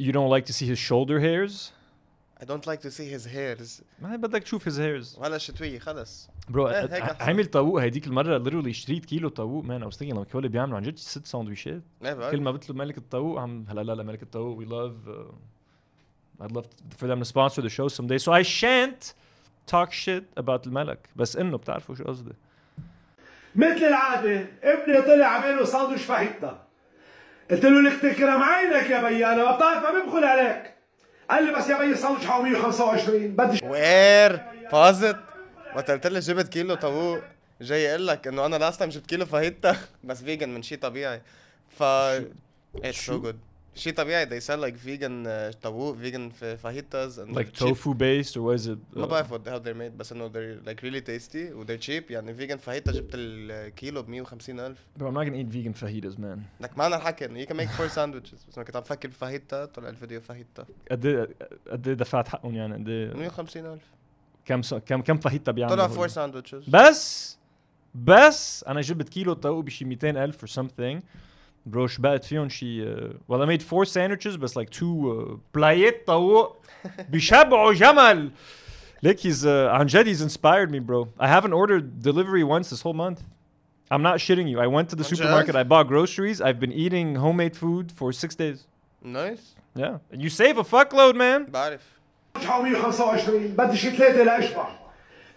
[0.00, 1.72] you don't like to see his shoulder hairs
[2.40, 6.30] I don't like to see his hairs ما بدك تشوف his hairs وهلا الشتوية خلص
[6.48, 6.66] برو.
[7.20, 10.76] عمل طاووق هيديك المره literally اشتريت كيلو طاووق مان I was thinking لما كانوا بيعملوا
[10.76, 11.82] عن جد ست ساندويشات.
[12.02, 15.32] كل ما بطلب ملك الطاووق عم هلا لا لا ملك الطاووق we love uh,
[16.42, 16.66] I'd love
[16.98, 18.18] for them to sponsor the show someday.
[18.18, 19.02] So I shan't
[19.66, 22.32] talk shit about الملك بس إنه بتعرفوا شو قصدي
[23.56, 26.62] مثل العادة ابني طلع عمله ساندويش فاهيتا
[27.50, 30.74] قلت له لك تكرم عينك يا بي أنا ما بتعرف ما بيبخل عليك.
[31.30, 34.40] قال لي بس يا بي الساندويش حقه 125 بدي وير
[34.72, 35.16] باظت
[35.74, 37.20] وقت قلت لي جبت كيلو طاووق
[37.60, 41.22] جاي يقول لك إنه أنا لاست تايم جبت كيلو فاهيتا بس فيجن من شيء طبيعي.
[41.78, 43.38] ف اتس سو جود
[43.74, 46.30] شيء طبيعي they sell like vegan uh, طاووق vegan
[46.62, 47.74] fajitas and like they're cheap.
[47.76, 50.68] tofu based or was it ما uh, بعرف what- how they're made بس انه they're
[50.68, 55.02] like really tasty و they're cheap يعني vegan فاهيتا جبت الكيلو ب 150 الف bro
[55.02, 57.88] I'm not gonna eat vegan fajitas man لك معنا الحكي انه you can make four
[57.94, 61.28] sandwiches بس أنا كنت عم بفكر بفاهيتا طلع الفيديو فاهيتا قد إيه
[61.70, 63.82] قد إيه دفعت حقهم يعني قد إيه 150 الف
[64.44, 64.74] كم س...
[64.74, 67.36] كم كم فاهيتا بيعملوا طلع four sandwiches بس
[67.94, 71.02] بس أنا جبت كيلو طاووق بشي 200 الف or something
[71.65, 76.07] برو شبعت فيهم شي uh, well I made four sandwiches بس like two uh, بلايات
[76.07, 76.57] طاووق
[77.09, 78.31] بيشبعوا جمل
[79.03, 82.81] ليك he's uh, عن جد he's inspired me bro I haven't ordered delivery once this
[82.81, 83.19] whole month
[83.91, 86.59] I'm not shitting you I went to the عن جد؟ supermarket I bought groceries I've
[86.59, 88.59] been eating homemade food for six days
[89.03, 89.43] nice
[89.75, 91.81] yeah you save a fuckload man بعرف
[92.35, 94.63] حقه 125 بدي شي ثلاثة لاشبع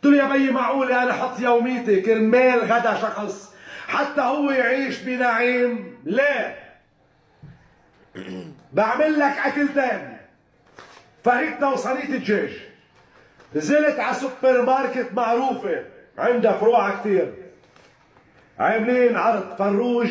[0.05, 3.51] قلت له يا بي معقولة انا احط يوميتي كرمال غدا شخص
[3.88, 5.98] حتى هو يعيش بنعيم.
[6.06, 6.56] لا.
[8.74, 10.18] بعمل لك اكلتين
[11.24, 12.50] فاهيتا وصينية الدجاج
[13.56, 15.84] نزلت على سوبر ماركت معروفة.
[16.18, 17.34] عندها فروع كتير.
[18.60, 20.10] عاملين عرض فروج.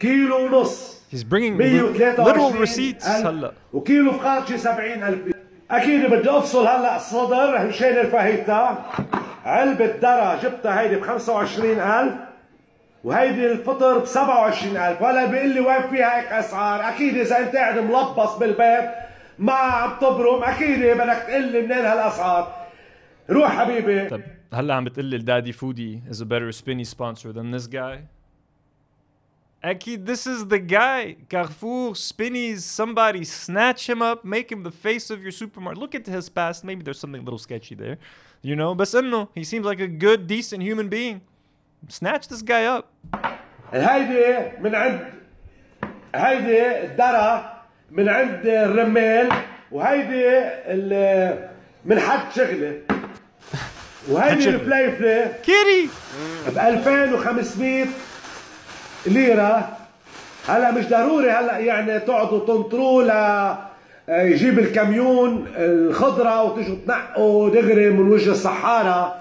[0.00, 1.00] كيلو ونص.
[1.12, 3.06] He's bringing li- 123 little receipts.
[3.08, 3.52] هلا.
[3.72, 5.34] وكيلو فقاعتي 70 ألف.
[5.70, 7.66] أكيد بدي أفصل هلا الصدر.
[7.66, 8.84] مشان الفاهيتا
[9.44, 12.14] علبة درة جبتها هيدي ب 25 ألف.
[13.04, 17.56] وهيدي الفطر ب 27 ألف ولا بيقول لي وين في هيك أسعار أكيد إذا أنت
[17.56, 18.90] قاعد ملبص بالبيت
[19.38, 22.54] ما عم تبرم أكيد بدك تقول لي منين هالأسعار
[23.30, 24.20] روح حبيبي طب
[24.52, 27.98] هلا عم بتقول لي الدادي فودي is a better spinny sponsor than this guy
[29.62, 31.16] Akid, this is the guy.
[31.28, 35.78] Carrefour, Spinnies, somebody snatch him up, make him the face of your supermarket.
[35.78, 36.64] Look into his past.
[36.64, 37.98] Maybe there's something a little sketchy there.
[38.40, 41.20] You know, بس انه he seems like a good, decent human being.
[41.88, 42.84] Snatch this guy up.
[43.72, 45.00] هيدي من عند
[46.14, 47.52] هيدي الدرة
[47.90, 49.28] من عند الرمال
[49.72, 50.28] وهيدي
[50.66, 51.48] ال-
[51.84, 52.78] من حد شغله
[54.08, 54.48] وهيدي.
[54.48, 55.88] الفليفلة كيري
[56.54, 57.86] ب 2500
[59.06, 59.68] ليرة
[60.48, 63.10] هلا مش ضروري هلا يعني تقعدوا تنطروا ل
[64.08, 69.14] يجيب الكاميون الخضرة وتجوا تنقوا دغري من وجه الصحارى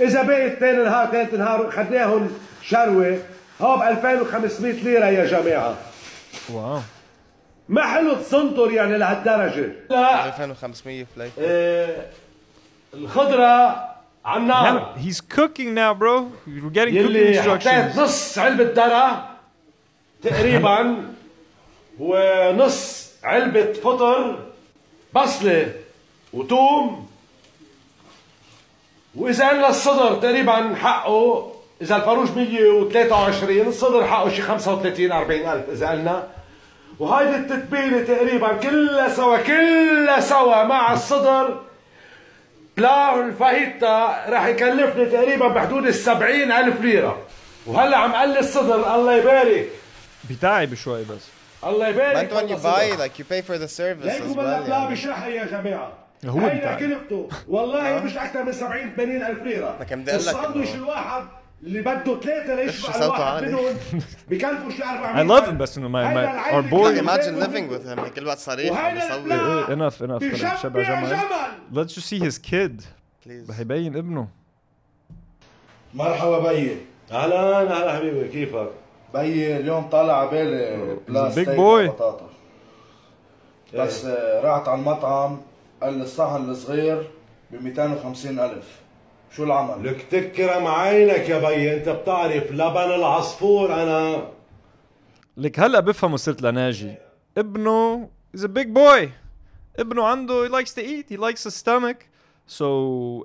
[0.00, 2.30] إذا بقيت تاني نهار ثالث نهار خدناهم
[2.62, 3.18] شروة.
[3.60, 5.76] هو ب 2500 ليرة يا جماعة.
[6.52, 6.80] واو.
[7.68, 9.72] ما حلو تصنطر يعني لهالدرجة.
[9.90, 10.26] لا.
[10.28, 12.06] 2500 فلاي آه،
[12.94, 13.84] الخضرة
[14.24, 14.94] على النار.
[14.94, 16.32] Now, he's cooking now, bro.
[16.46, 17.98] We're getting cooking يلي حطيت instructions.
[17.98, 19.28] نص علبة درة
[20.22, 20.96] تقريبا
[21.98, 24.38] ونص علبة فطر
[25.14, 25.72] بصلة
[26.32, 27.08] وتوم
[29.16, 31.52] وإذا قلنا الصدر تقريبا حقه
[31.82, 36.26] إذا الفروج 123 الصدر حقه شي 35 40 ألف إذا قلنا
[36.98, 41.60] وهيدي التتبيلة تقريبا كلها سوا كلها سوا مع الصدر
[42.76, 47.18] بلاو الفاهيتا راح يكلفني تقريبا بحدود ال 70 ألف ليرة
[47.66, 49.68] وهلأ عم قلي الصدر الله يبارك
[50.30, 51.28] بتاعي بشوي بس.
[51.64, 52.98] الله يبارك أنت when you والله buy صدر.
[53.08, 54.94] like you pay for the service as well هلا يعني.
[54.94, 55.92] بشحن يا جماعة
[56.30, 56.74] هو هيدا.
[56.74, 60.74] كلفته والله مش أكثر من 70 80 ألف ليرة لكن بدي أقول لك الساندويش إنه-
[60.74, 61.22] الواحد
[61.62, 63.76] اللي بده ثلاثة ليشبع صوته الواحد عالي؟ منهم
[64.28, 67.00] بكلفوا شي 400 I love him, بس إنه my, هيدا my, our boy.
[67.04, 71.08] imagine living with him كل وقت وهيدا بيصوت إيه، إيه، enough enough شبع جمل.
[71.08, 71.18] جمل
[71.74, 72.82] Let's just see his kid.
[73.26, 73.50] Please.
[73.52, 74.28] هيبين ابنه.
[75.94, 76.76] مرحبا بيي
[77.12, 78.68] أهلا أهلا حبيبي كيفك؟
[79.14, 81.58] بيي اليوم طالع على بالي بلا big ستيك boy.
[81.90, 82.28] وبطاطا
[83.74, 85.40] بس آه، رحت على المطعم
[85.82, 87.10] الصحن الصغير
[87.50, 88.80] ب 250 ألف
[89.36, 94.28] شو العمل؟ لك تكرم عينك يا بيي انت بتعرف لبن العصفور أنا
[95.36, 96.94] لك هلا بفهم وصلت لناجي.
[97.38, 99.08] ابنه a big boy.
[99.78, 101.08] ابنه عنده he likes to eat.
[101.10, 101.96] He likes a stomach.
[102.58, 102.62] So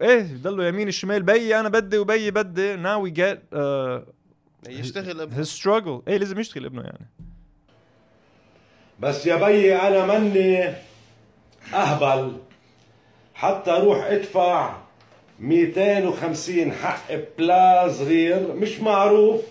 [0.01, 2.77] إيه ضلوا يمين الشمال بيي أنا بدي وبيي بدي.
[2.77, 5.43] Now we get uh, يشتغل ابنه.
[5.43, 6.07] his struggle.
[6.07, 7.07] إيه لازم يشتغل ابنه يعني.
[8.99, 10.73] بس يا بيي أنا مني
[11.73, 12.37] أهبل.
[13.35, 14.75] حتى أروح ادفع
[15.39, 19.41] 250 حق بلا صغير مش معروف.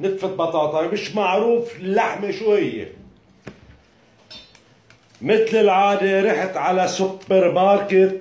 [0.00, 0.82] نتفة بطاطا.
[0.86, 1.76] مش معروف.
[1.76, 2.86] اللحمة شو هي
[5.22, 8.20] مثل العادة رحت على سوبر ماركت.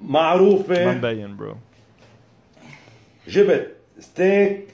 [0.00, 1.56] ما معروفة مبين برو.
[3.28, 4.68] جبت ستيك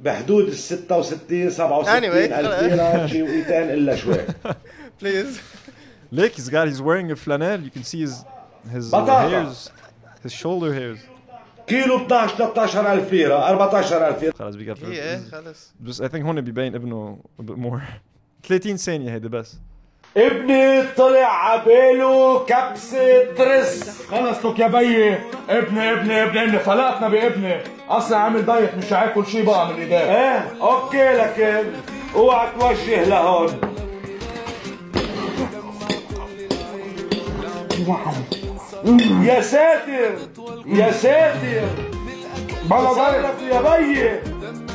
[0.00, 4.16] بحدود ال 66 67 Anyway, ألف ليرة شي وقيتين إلا شوي.
[4.98, 5.40] Please.
[6.10, 7.60] Look, he's got he's wearing a flannel.
[7.60, 8.24] You can see his
[8.70, 9.70] his uh, hairs,
[10.22, 10.98] his shoulder hairs.
[11.66, 14.86] كيلو 12 13 ألف ليرة 14 ألف ليرة خلاص بيقفل.
[14.86, 17.80] هي إيه خلص بس I think هون بيبين ابنه a bit more.
[18.48, 19.56] 30 ثانية هيدا بس.
[20.16, 25.14] ابني طلع عباله كبسة رز خلص لك يا بيي
[25.48, 27.56] ابني ابني ابني ابني فلقتنا بابني
[27.88, 31.72] أصلا عامل دايت مش هاكل شي بقى من إيديه إيه أوكي لكن
[32.14, 33.73] أوعى توجه لهون
[37.74, 40.18] يا ساتر
[40.66, 41.68] يا ساتر
[42.70, 44.22] بلا ضايق يا بيه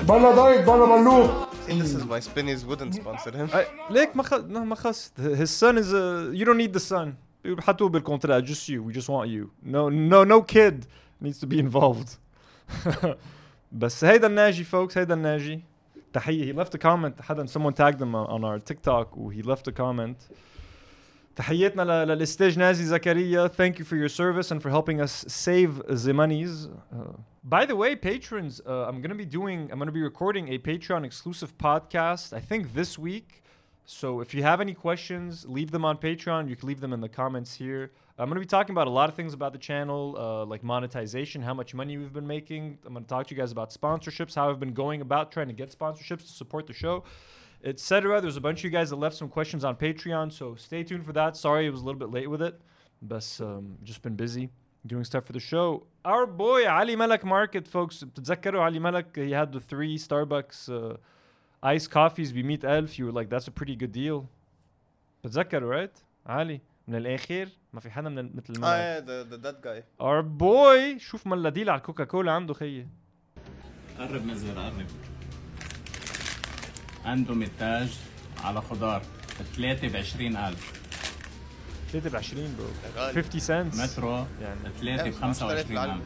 [0.04, 3.50] بلا ضايق بلا ملوك this is why Spinneys wouldn't sponsor him.
[3.90, 4.34] ليك ما خ...
[4.34, 6.32] ما خص his son is a...
[6.34, 7.14] you don't need the son.
[7.60, 8.84] حطوه بالكونترا just you.
[8.84, 9.52] We just want you.
[9.64, 10.88] No no no kid
[11.22, 12.18] needs to be involved.
[13.72, 15.62] بس هيدا الناجي folks هيدا الناجي.
[16.14, 16.54] تحية.
[16.54, 17.22] He left a comment.
[17.22, 20.18] حدا someone tagged him on our TikTok he left a comment.
[21.39, 25.83] تحياتنا ل- للاستاذ نازي زكريا thank you for your service and for helping us save
[26.05, 27.13] the monies uh,
[27.45, 30.49] by the way patrons uh, i'm going to be doing i'm going to be recording
[30.55, 33.43] a patreon exclusive podcast i think this week
[33.85, 37.01] so if you have any questions leave them on patreon you can leave them in
[37.01, 39.63] the comments here i'm going to be talking about a lot of things about the
[39.71, 43.35] channel uh, like monetization how much money we've been making i'm going to talk to
[43.35, 46.65] you guys about sponsorships how i've been going about trying to get sponsorships to support
[46.69, 47.03] the show
[47.65, 48.21] etc.
[48.21, 51.05] There's a bunch of you guys that left some questions on Patreon, so stay tuned
[51.09, 51.37] for that.
[51.37, 52.55] Sorry it was a little bit late with it,
[53.03, 54.51] but um, just been busy
[54.87, 55.67] doing stuff for the show.
[56.05, 58.05] Our boy Ali Malak Market, folks.
[58.05, 59.17] بتتذكروا Ali Malak?
[59.17, 60.97] He had the three Starbucks uh,
[61.63, 64.29] iced coffees ب 100000 You were like, that's a pretty good deal.
[65.25, 65.97] بتتذكروا right?
[66.27, 68.71] علي من الآخر ما في حدا من ال- مثل اه الملك.
[68.71, 72.87] ايه the, the dead guy Our boy شوف ملا ديل على الكوكا كولا عنده خيي
[73.99, 74.87] قرب نزل قرب
[77.06, 77.90] عندهم التاج
[78.44, 79.02] على خضار
[79.56, 80.80] ثلاثة ب 20000
[81.92, 82.68] 3 ب 20 برو.
[82.96, 83.24] غالي.
[83.24, 86.02] 50 سنت مترو يعني ثلاثة ب 25000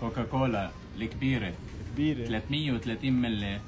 [0.00, 1.54] كوكا كولا الكبيرة.
[1.92, 3.60] كبيرة 330 ملي.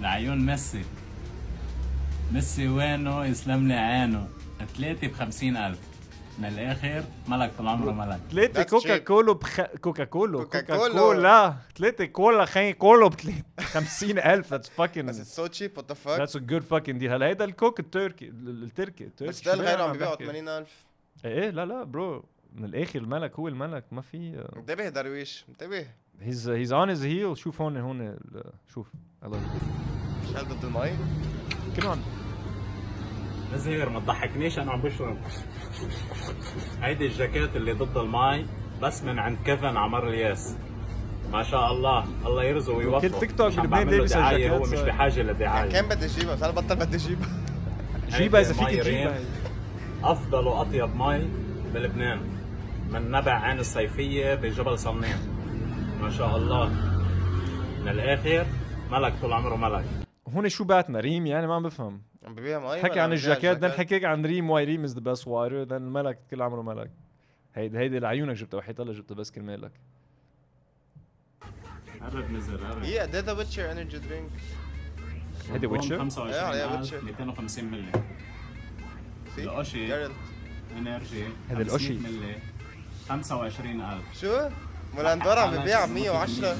[0.00, 0.84] لعيون ميسي.
[2.32, 4.28] ميسي وينه يسلم لي عينه.
[4.76, 5.78] ثلاثة ب 50000
[6.38, 8.20] من الآخر ملك طول عمره ملك.
[8.30, 9.60] ثلاثة كوكا كولو بخ...
[9.62, 10.88] كوكا كولو كوكا.
[10.88, 11.56] كولا.
[11.76, 13.14] ثلاثة كولا خي كولو ب
[13.60, 15.78] 50000 that's fucking بس it's so cheap.
[15.78, 16.18] What the fuck?
[16.18, 17.10] That's a good fucking deal.
[17.10, 19.28] هلا هيدا الكوك التركي ال- التركي التركي.
[19.30, 20.86] بس ده شو غيره عم بيبيعوا بحكي؟ 80000
[21.24, 25.86] إيه لا لا برو من الآخر الملك هو الملك ما في انتبه درويش انتبه.
[26.20, 28.16] هيز هيز اون هيز هيل شوف هون هون
[28.74, 28.86] شوف.
[29.24, 29.40] الله
[30.32, 30.90] شال ضد المي
[31.88, 31.98] عم
[33.54, 35.16] نزهر ما تضحكنيش أنا عم بشرب.
[36.82, 38.46] هيدي الجاكيت اللي ضد الماي
[38.82, 40.56] بس من عند كيفن عمر الياس.
[41.32, 43.08] ما شاء الله الله يرزقه ويوفقه.
[43.08, 44.80] كل تيك توك بلبنان بيلبس دعاية، هو الجاكيت.
[44.80, 44.88] مش.
[44.88, 45.70] بحاجة لدعاية.
[45.70, 47.28] كان بدي اجيبها بس أنا بطل بدي اجيبها
[48.08, 49.18] جيبها إذا فيك تجيبها.
[50.04, 51.28] أفضل وأطيب مي
[51.74, 52.20] بلبنان.
[52.90, 55.18] من نبع عين الصيفية بجبل صنين.
[56.00, 56.68] ما شاء الله.
[57.80, 58.46] من الآخر
[58.90, 59.84] ملك طول عمره ملك.
[60.34, 62.00] هون شو بعتنا ريم يعني؟ ما عم بفهم.
[62.26, 65.26] عم ببيع مي حكي عن الجاكيت الجاكيت؟ حكيك عن ريم واي ريم از ذا بيست
[65.26, 66.90] واير then الملك كل عمره ملك
[67.54, 69.72] هيدي هيدي لعيونك جبتها وحيط الله جبتها بس كرمالك
[72.00, 74.30] قرب نزل قرب Yeah, ده ذا ويتشر انرجي درينك
[75.52, 77.92] هيدي ويتشر 25000 250 ملي
[79.38, 80.06] القشي
[80.78, 81.98] انرجي هذا القشي.
[81.98, 82.38] 500 ملي
[83.08, 84.48] 25000 شو؟
[84.94, 86.56] مولاندور عم ببيع ب 110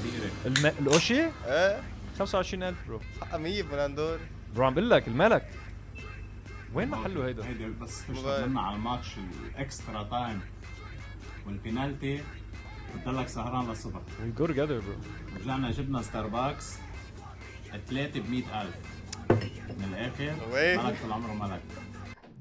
[0.46, 0.66] الم...
[0.80, 1.80] القشي إيه.
[2.18, 3.00] 25000 برو.
[3.20, 4.18] حقها 100 مولاندور
[4.56, 5.48] برو عم بقول لك الملك.
[6.74, 10.40] وين محله هيدا؟ هيدا بس لنا على الماتش الإكسترا تايم
[11.46, 12.22] والبينالتي
[12.94, 14.00] بتضلك سهران للصبح
[14.38, 14.96] جو توجذر برو.
[15.40, 16.78] رجعنا جبنا ستاربكس
[17.88, 18.74] ثلاثة ب 100000
[19.78, 20.32] من الآخر
[20.84, 21.62] ملك طول عمره ملك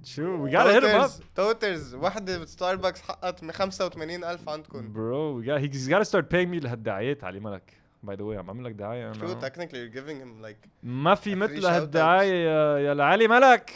[0.03, 6.32] شو وي جاتا هيت اب توترز وحده ستاربكس حقت 85000 عندكم برو هي جاتا ستارت
[6.32, 7.84] باينج مي لهالدعايات علي ملك.
[8.05, 9.49] By the way عم بعمل لك دعاية أنا.
[9.49, 13.73] Technically you're giving him like ما في مثل هالدعاية يا يا لعلي ملك.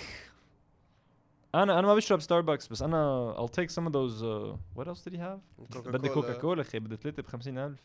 [1.55, 5.01] أنا أنا ما بشرب ستاربكس بس أنا I'll take some of those uh, what else
[5.01, 5.39] did he have
[5.87, 6.09] بدي.
[6.09, 7.77] كوكا كولا أخي بدي ثلاثة ب 50000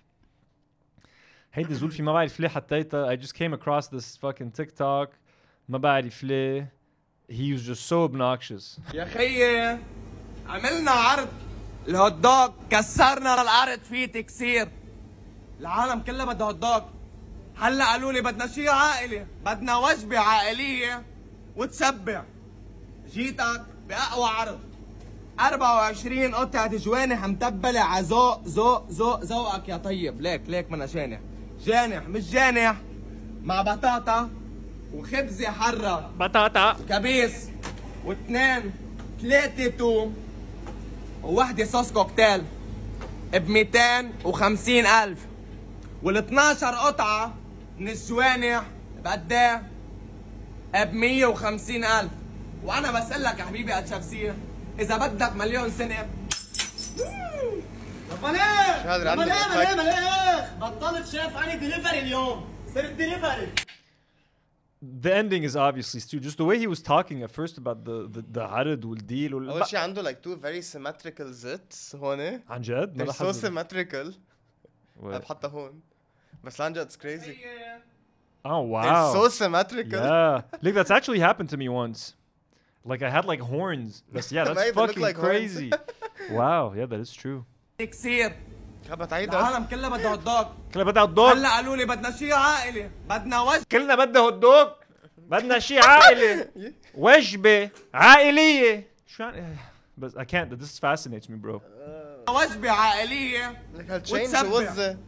[1.53, 3.17] هيدي زولفي ما بعرف ليه حطيتها.
[3.17, 5.09] I just came across this fucking TikTok.
[5.69, 6.73] ما بعرف ليه.
[7.31, 8.95] He was just so obnoxious.
[8.95, 9.79] يا خيي
[10.47, 11.29] عملنا عرض.
[11.89, 14.69] الهوت دوغ كسرنا العرض فيه تكسير.
[15.61, 16.81] العالم كلها بدها هوت دوغ
[17.59, 19.27] هلأ قالوا لي بدنا شيء عائلي.
[19.45, 21.03] بدنا وجبة عائلية
[21.57, 22.23] وتشبع
[23.13, 24.59] جيتك بأقوى عرض.
[25.41, 30.21] 24 قطعة جوانح متبلة على ذوق ذوق ذوق ذوقك يا طيب.
[30.21, 31.21] ليك ليك منا جانح.
[31.65, 32.77] جانح مش جانح.
[33.43, 34.31] مع بطاطا
[34.95, 36.11] وخبزة حرة.
[36.19, 36.77] بطاطا.
[36.89, 37.33] كبيس.
[38.05, 38.73] واثنين
[39.23, 40.15] ثلاثة توم.
[41.23, 42.43] ووحدة صوص كوكتيل.
[43.33, 45.19] ب 250 ألف.
[46.03, 47.35] وال 12 قطعة
[47.79, 48.65] من الجوانح
[49.05, 49.63] بقد إيه؟
[50.85, 52.11] ب 150 ألف.
[52.65, 54.35] وأنا بسألك يا حبيبي أتشافسير
[54.79, 55.95] إذا بدك مليون سنة.
[55.95, 56.07] يا
[58.23, 58.41] مليخ
[58.87, 62.49] يا مليخ عنده مليخ بطلت شاف عني دليفري اليوم.
[62.75, 63.49] صرت دليفري
[65.03, 68.09] the ending is obviously Stu just the way he was talking at first about the
[68.09, 69.51] the, the عرض والديل وال...
[69.51, 71.95] أول شيء عنده like two very symmetrical zits.
[71.95, 74.13] هون عن جد؟ they're so symmetrical.
[75.00, 75.06] Wait.
[75.06, 75.80] انا بحطها هون
[76.44, 77.38] بس عن جد it's crazy
[78.46, 78.84] Oh wow.
[78.86, 80.00] They're so symmetrical.
[80.00, 80.42] Yeah.
[80.64, 82.00] Look, that's actually happened to me once.
[82.92, 83.92] Like I had like horns.
[84.14, 85.30] But yeah, They that's look fucking like horns.
[85.30, 85.70] crazy.
[86.40, 86.64] wow.
[86.78, 87.44] Yeah, that is true.
[87.80, 88.36] كثير
[88.90, 92.12] خبط عيدها العالم كلها بدها هوت دوغ كلنا بدنا هوت دوغ هلا قالوا لي بدنا
[92.12, 94.70] شيء عائلي بدنا وجبه كلنا بدنا هوت دوغ
[95.18, 96.48] بدنا شيء عائلي
[96.96, 99.56] وجبة عائلية شو يعني
[99.98, 101.62] بس I can't this fascinates me bro
[102.29, 103.63] وجبة عائلية
[104.51, 104.99] وزة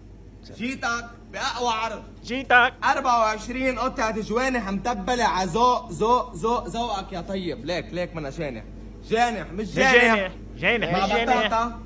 [0.57, 2.03] جيتك بأقوى عرض.
[2.25, 2.73] جيتك.
[2.85, 7.65] 24 قطعة جوانح متبلة على ذوق ذوق ذوق ذوقك يا طيب.
[7.65, 8.65] ليك ليك منا جانح.
[9.09, 10.33] جانح مش جانح.
[10.57, 10.93] جانح.
[10.93, 11.47] مع مش جانح.
[11.47, 11.81] بطاطا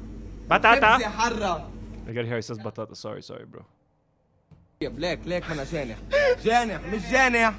[0.51, 0.95] بطاطا.
[0.95, 1.71] خبزة حرة.
[2.07, 3.63] I gotta hear he says batata sorry sorry bro.
[4.81, 5.97] طيب ليك ليك منا جانح.
[6.45, 7.55] جانح مش جانح.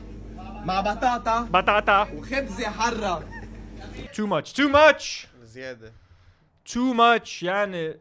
[0.65, 1.41] مع بطاطا.
[1.41, 2.01] بطاطا.
[2.13, 3.24] وخبزة حرة.
[4.13, 5.28] Too much too much.
[5.43, 5.93] زيادة.
[6.64, 7.97] too much يعني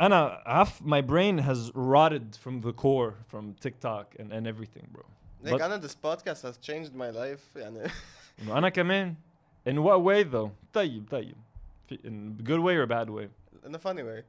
[0.00, 5.04] أنا half my brain has rotted from the core from TikTok and, and everything bro
[5.42, 7.90] ليك But- انا this podcast has changed my life يعني
[8.42, 9.14] إنه أنا كمان
[9.68, 11.36] in what way though طيب طيب
[11.88, 13.28] في- in good way or bad way
[13.66, 14.22] in a funny way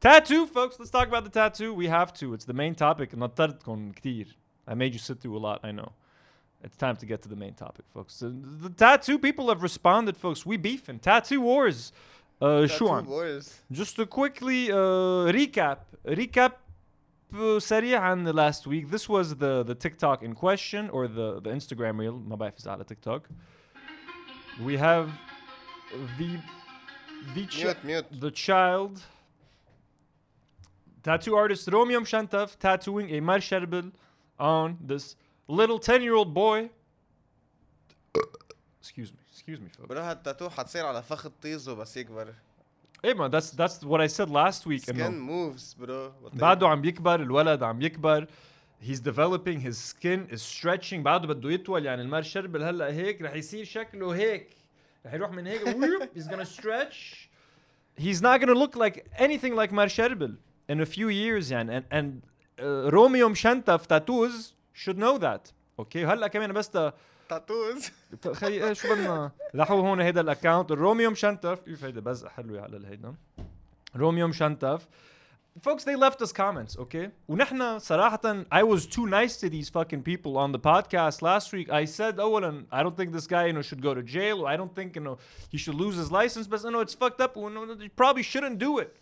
[0.00, 0.78] Tattoo, folks.
[0.80, 1.74] Let's talk about the tattoo.
[1.74, 2.32] We have to.
[2.32, 3.10] It's the main topic.
[3.14, 4.26] نطرتكم كتير.
[4.66, 5.60] I made you sit through a lot.
[5.62, 5.92] I know.
[6.64, 8.20] It's time to get to the main topic, folks.
[8.20, 10.46] The, the tattoo people have responded, folks.
[10.46, 11.00] We beefing.
[11.00, 11.92] Tattoo wars.
[12.45, 13.03] Uh, Sean,
[13.71, 14.75] just to quickly uh,
[15.33, 16.51] recap, recap
[17.33, 18.91] uh, سريع عن last week.
[18.91, 22.19] This was the the TikTok in question or the the Instagram reel.
[22.19, 23.29] ما is إذا على TikTok.
[24.63, 25.09] We have
[26.19, 26.39] the
[27.33, 28.05] the mute, mute.
[28.11, 29.01] the child
[31.01, 33.91] tattoo artist Romeo Shantov tattooing a Mar Charbel
[34.39, 35.15] on this
[35.47, 36.69] little 10 year old boy.
[38.79, 39.24] Excuse me.
[39.35, 39.75] Excuse me.
[39.75, 42.33] فيلم بروح التاتو حتصير على فخ طيزو بس يكبر.
[43.05, 47.21] اي ما ذاتس ذاتس وات اي سيد لاست ويك سكين موفز برو بعده عم بيكبر
[47.21, 48.27] الولد عم يكبر.
[48.81, 50.95] He's developing his skin is stretching.
[50.95, 54.49] بعده بده يطول يعني المار شربل هلأ هيك رح يصير شكله هيك.
[55.05, 55.61] رح يروح من هيك
[56.17, 57.29] he's gonna stretch.
[57.99, 60.37] He's not gonna look like anything like مار شربل.
[60.71, 62.05] In a few years يعني and, and
[62.59, 65.51] uh, روميو مشنتف تاتوز should know that.
[65.79, 66.77] أوكي هلأ كمان بس
[67.29, 67.91] تاتوز
[68.33, 72.77] خي إيه شو بدنا لحوا هون هيدا الاكونت روميو مشنتف اوف هيدا بزق حلوة على
[72.77, 73.13] الهيدا
[73.95, 74.87] روميو مشنتف
[75.61, 80.03] folks they left us comments okay ونحن صراحة I was too nice to these fucking
[80.03, 83.53] people on the podcast last week I said أولا I don't think this guy you
[83.53, 85.17] know should go to jail I don't think you know
[85.49, 88.23] he should lose his license but you know it's fucked up you know, he probably
[88.23, 88.97] shouldn't do it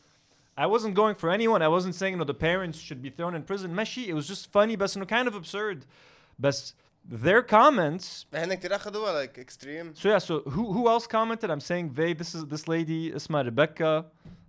[0.56, 3.34] I wasn't going for anyone I wasn't saying you know the parents should be thrown
[3.36, 5.86] in prison ماشي it was just funny بس انه kind of absurd
[6.40, 6.76] بس
[7.11, 11.51] their comments هن كتير اخذوها like extreme so yeah, so who who else commented?
[11.51, 12.13] I'm saying they.
[12.13, 14.05] This is this lady اسمها Rebecca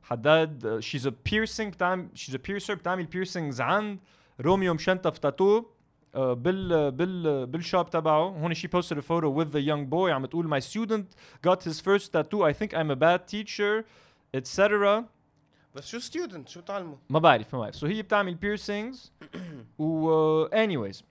[0.09, 0.65] Haddad.
[0.65, 3.99] Uh, she's a piercing بتعمل she's a piercer بتعمل piercings عند
[4.41, 9.61] روميو مشنتف تاتو uh, بال بال بالشوب تبعه هون she posted a photo with the
[9.61, 11.15] young boy عم تقول my student
[11.47, 13.85] got his first tattoo I think I'm a bad teacher
[14.33, 15.03] etc
[15.75, 18.97] بس شو ستودنت شو بتعلموا؟ ما بعرف ما بعرف so هي بتعمل piercings
[19.79, 21.03] و uh, anyways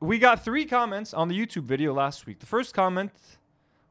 [0.00, 2.38] we got three comments on the YouTube video last week.
[2.40, 3.12] The first comment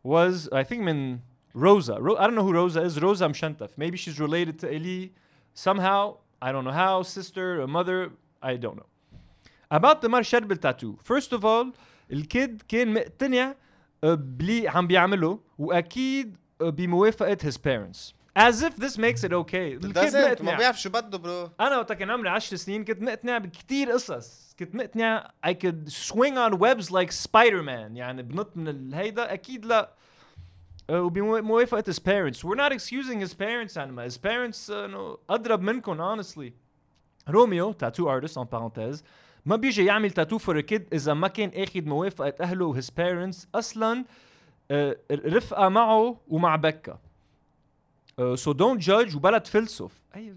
[0.04, 1.22] was, I think, min
[1.54, 1.98] Rosa.
[2.00, 3.02] Ro- I don't know who Rosa is.
[3.02, 3.72] Rosa Amshantaf.
[3.78, 5.10] Maybe she's related to Eli
[5.54, 6.18] somehow.
[6.42, 7.02] I don't know how.
[7.04, 8.12] Sister, a mother.
[8.42, 8.86] I don't know.
[9.70, 10.98] About the Mar Charbel tattoo.
[11.04, 11.74] First of all,
[12.12, 13.56] الكيد كان مقتنع
[14.04, 19.78] بلي عم بيعمله واكيد بموافقه his parents as if this makes it okay
[20.44, 24.47] ما بيعرف شو بده برو انا وقت كان عمري 10 سنين كنت مقتنع بكثير قصص
[24.60, 27.96] كنت مقتنع I could swing on webs like Spider-Man.
[27.98, 29.94] يعني بنط من الهيدا أكيد لا.
[30.90, 32.38] آه، وبموافقة his parents.
[32.38, 36.52] We're not excusing his parents انما his parents آه، إنه أضرب منكم honestly.
[37.30, 39.04] روميو تاتو ارتست en parenthèse
[39.46, 43.46] ما بيجي يعمل تاتو فور كيد إذا ما كان أخذ موافقة أهله و his parents.
[43.56, 44.06] أصلا
[44.72, 47.00] آه، رفقة معه ومع بكا
[48.36, 49.92] سو دونت جادج وبلا تفلسف.
[50.16, 50.36] اي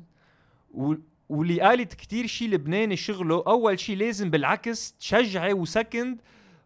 [0.75, 0.95] و-
[1.31, 6.21] واللي قالت كتير شي لبناني شغله أول شي لازم بالعكس تشجعي وسكند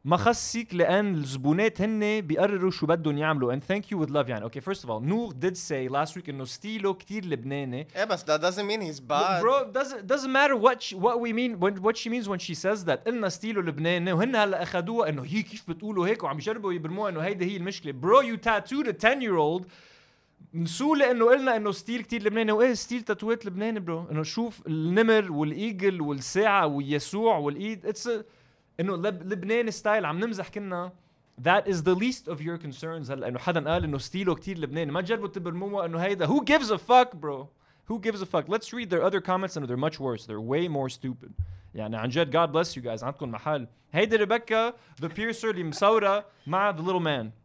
[0.04, 3.54] ما خصك لأن الزبونات هن بيقرروا شو بدهم يعملوا.
[3.54, 4.42] And thank you with love يعني.
[4.42, 7.86] أوكي first of all نور did say last week إنه ستيلو كتير لبناني.
[7.96, 9.42] إيه بس that doesn't mean he's bad.
[9.42, 12.54] Bro doesn't doesn't matter what she, what we mean when what she means when she
[12.54, 13.06] says that.
[13.06, 17.20] قلنا ستيلو لبناني وهن هلأ اخذوها إنه هي كيف بتقولوا هيك وعم يجربوا يبرموها إنه
[17.20, 17.92] هيدي هي المشكلة.
[17.92, 19.64] Bro you tattooed a 10 year old
[20.54, 22.52] نسوا لأنه قلنا إنه ستيل كتير لبناني.
[22.52, 27.86] وإيه ستيل تاتوات لبناني برو إنه شوف النمر والإيجل والساعة واليسوع والإيد.
[27.86, 28.10] اتس
[28.80, 30.92] إنه لب لبناني ستايل عم نمزح كنا.
[31.42, 33.28] That is the least of your concerns هلا.
[33.28, 34.92] إنه حدا قال إنه ستيلو كتير لبناني.
[34.92, 36.26] ما تجربوا تبرموها إنه هيدا.
[36.26, 37.48] Who gives a fuck bro?
[37.90, 38.48] Who gives a fuck?
[38.48, 40.26] Let's read their other comments and they're much worse.
[40.26, 41.32] They're way more stupid.
[41.74, 43.02] يعني عن جد God bless you guys.
[43.02, 43.68] عندكم محل.
[43.92, 44.70] هيدي ريبيكا
[45.02, 47.43] the piercer اللي مصورة مع the little man.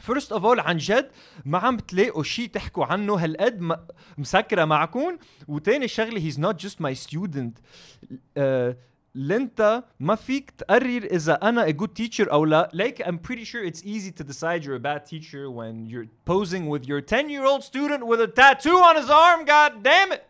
[0.00, 1.10] فيرست اوف اول عن جد
[1.44, 3.76] ما عم بتلاقوا شيء تحكوا عنه هالقد
[4.18, 5.18] مسكره معكم
[5.48, 7.58] وتاني شغله هيز نوت جست ماي ستودنت
[9.14, 13.64] لانت ما فيك تقرر اذا أنا a good teacher أو لا like I'm pretty sure
[13.64, 17.44] it's easy to decide you're a bad teacher when you're posing with your 10 year
[17.46, 20.22] old student with a tattoo on his arm god damn it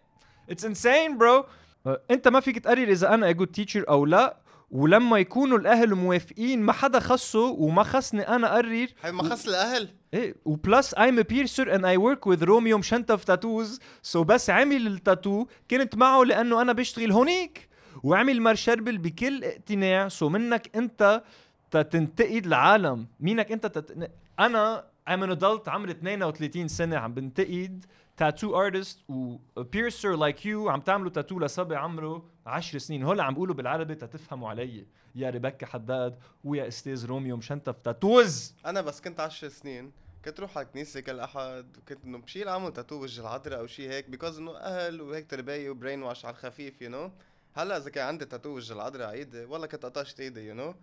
[0.48, 1.44] it's insane bro
[1.86, 4.36] آه، انت ما فيك تقرر اذا أنا a good teacher أو لا
[4.70, 9.88] ولما يكونوا الأهل موافقين ما حدا خصه وما خصني أنا اقرر حبيبي ما خص الأهل.
[10.14, 14.86] إيه وبلس I'm a piercer and I work with روميو مشنتف تاتوز سو بس عمل
[14.86, 17.68] التاتو كنت معه لأنه أنا بشتغل هونيك.
[18.02, 20.08] وعمل مارشربل بكل اقتناع.
[20.08, 21.22] سو منك أنت
[21.70, 23.06] تنتقد العالم.
[23.20, 24.10] مينك أنت تت...
[24.40, 27.84] أنا I'm an adult عمري 32 سنة عم بنتقد.
[28.16, 33.02] تاتو ارتست و بيرسر لايك يو عم تعملوا تاتو لصبي عمره 10 سنين.
[33.02, 34.86] هول عم بقولوا بالعربي تتفهموا علي.
[35.14, 39.92] يا ريبكا حداد ويا أستاذ روميو مشنتف تاتوز أنا بس كنت 10 سنين
[40.24, 43.88] كنت روح على الكنيسة كل أحد وكنت إنه بشيل عمو تاتو وجه العذراء أو شي
[43.88, 47.10] هيك بيكوز إنه أهل وهيك ترباية وبرين واش على الخفيف يو نو
[47.54, 50.74] هلا إذا كان عندي تاتو وجه العذراء عيدي والله كنت قطشت إيدي يو نو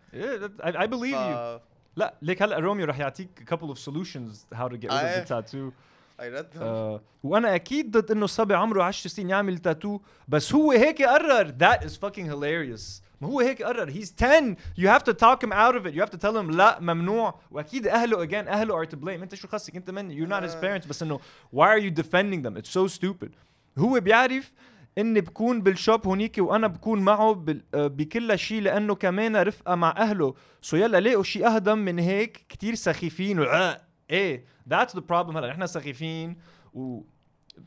[0.61, 1.61] I believe you.
[1.95, 5.33] لا ليك هلا روميو رح يعطيك couple of solutions how to get rid of the
[5.33, 5.71] tattoo.
[6.61, 11.47] آه، وأنا أكيد ضد إنه الصبي عمره 10 سنين يعمل تاتو بس هو هيك قرر.
[11.47, 13.01] That is fucking hilarious.
[13.21, 13.91] ما هو هيك قرر.
[13.91, 15.93] He's 10 you have to talk him out of it.
[15.93, 17.39] You have to tell him لا ممنوع.
[17.51, 19.21] وأكيد أهله again أهله are to blame.
[19.21, 20.87] أنت شو خصك أنت من؟ You're not his parents.
[20.87, 21.19] بس إنه
[21.55, 22.57] why are you defending them?
[22.57, 23.29] It's so stupid.
[23.77, 24.53] هو بيعرف
[24.97, 30.33] إني بكون بالشوب هونيك وأنا بكون معه آه، بكل شيء لأنه كمان رفقة مع أهله.
[30.61, 33.39] سو يلا لاقوا شيء أهدم من هيك كتير سخيفين.
[33.39, 33.77] وع
[34.12, 36.36] ايه that's the problem هلا نحن سخيفين
[36.74, 37.02] و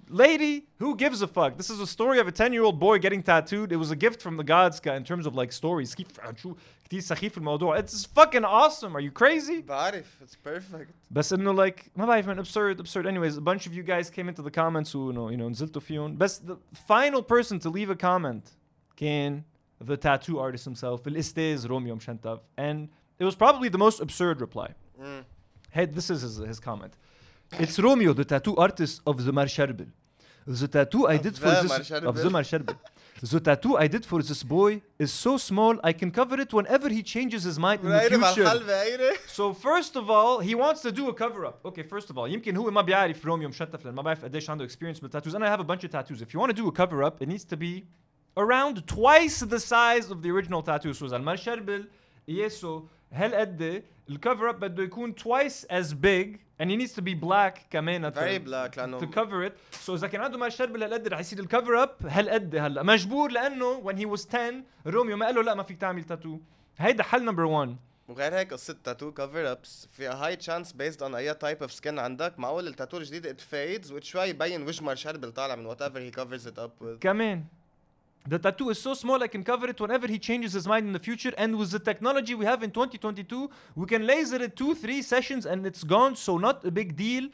[0.09, 2.97] lady who gives a fuck this is a story of a 10 year old boy
[2.97, 6.07] getting tattooed it was a gift from the gods in terms of like stories كيف
[6.35, 11.67] شو كتير سخيف الموضوع it's fucking awesome are you crazy بعرف it's perfect بس انه
[11.67, 14.51] like ما بعرف man absurd absurd anyways a bunch of you guys came into the
[14.51, 16.55] comments و you know, you know نزلتوا فيهم بس the
[16.87, 18.49] final person to leave a comment
[18.95, 19.43] كان
[19.83, 22.87] the tattoo artist himself الاستاذ روميو مشنتف and
[23.21, 24.71] it was probably the most absurd reply
[25.01, 25.23] Mm.
[25.76, 26.94] Hey, this is his, his comment.
[27.64, 29.88] It's Romeo, the tattoo artist of the Mar Charbel.
[30.46, 32.76] The tattoo I did for the this of the Mar Charbel.
[33.34, 36.88] the tattoo I did for this boy is so small I can cover it whenever
[36.88, 39.12] he changes his mind in the future.
[39.26, 41.60] so first of all, he wants to do a cover up.
[41.66, 45.02] Okay, first of all, يمكن هو ما بيعرف روميو مشتف ما بعرف قديش عنده experience
[45.02, 46.22] with tattoos and I have a bunch of tattoos.
[46.22, 47.84] If you want to do a cover up, it needs to be
[48.38, 50.94] around twice the size of the original tattoo.
[50.94, 51.86] So Zalmar Sherbel,
[52.26, 57.58] Yeso, هالقد الكفر اب بده يكون twice as big and he needs to be black
[57.70, 59.52] كمان Very black لأنه to cover it.
[59.86, 63.96] So إذا كان عنده مرشربل هالقد رح يصير الكفر اب هالقد هلا؟ مجبور لأنه when
[63.96, 66.38] he was 10 روميو ما قال له لا ما فيك تعمل تاتو
[66.78, 67.76] هيدا حل نمبر 1
[68.08, 71.98] وغير هيك قصة تاتو كفر ابس في هاي تشانس بيزد اون أي تايب اوف سكين
[71.98, 72.38] عندك.
[72.38, 76.46] معقول التاتو الجديد ات فيدز وشوي يبين وجه مارشال طالع من وات ايفر هي كفرز
[76.46, 77.44] ات اب كمان.
[78.28, 80.92] The tattoo is so small I can cover it whenever he changes his mind in
[80.92, 81.32] the future.
[81.38, 85.46] And with the technology we have in 2022, we can laser it two, three sessions
[85.46, 86.16] and it's gone.
[86.16, 87.28] So not a big deal.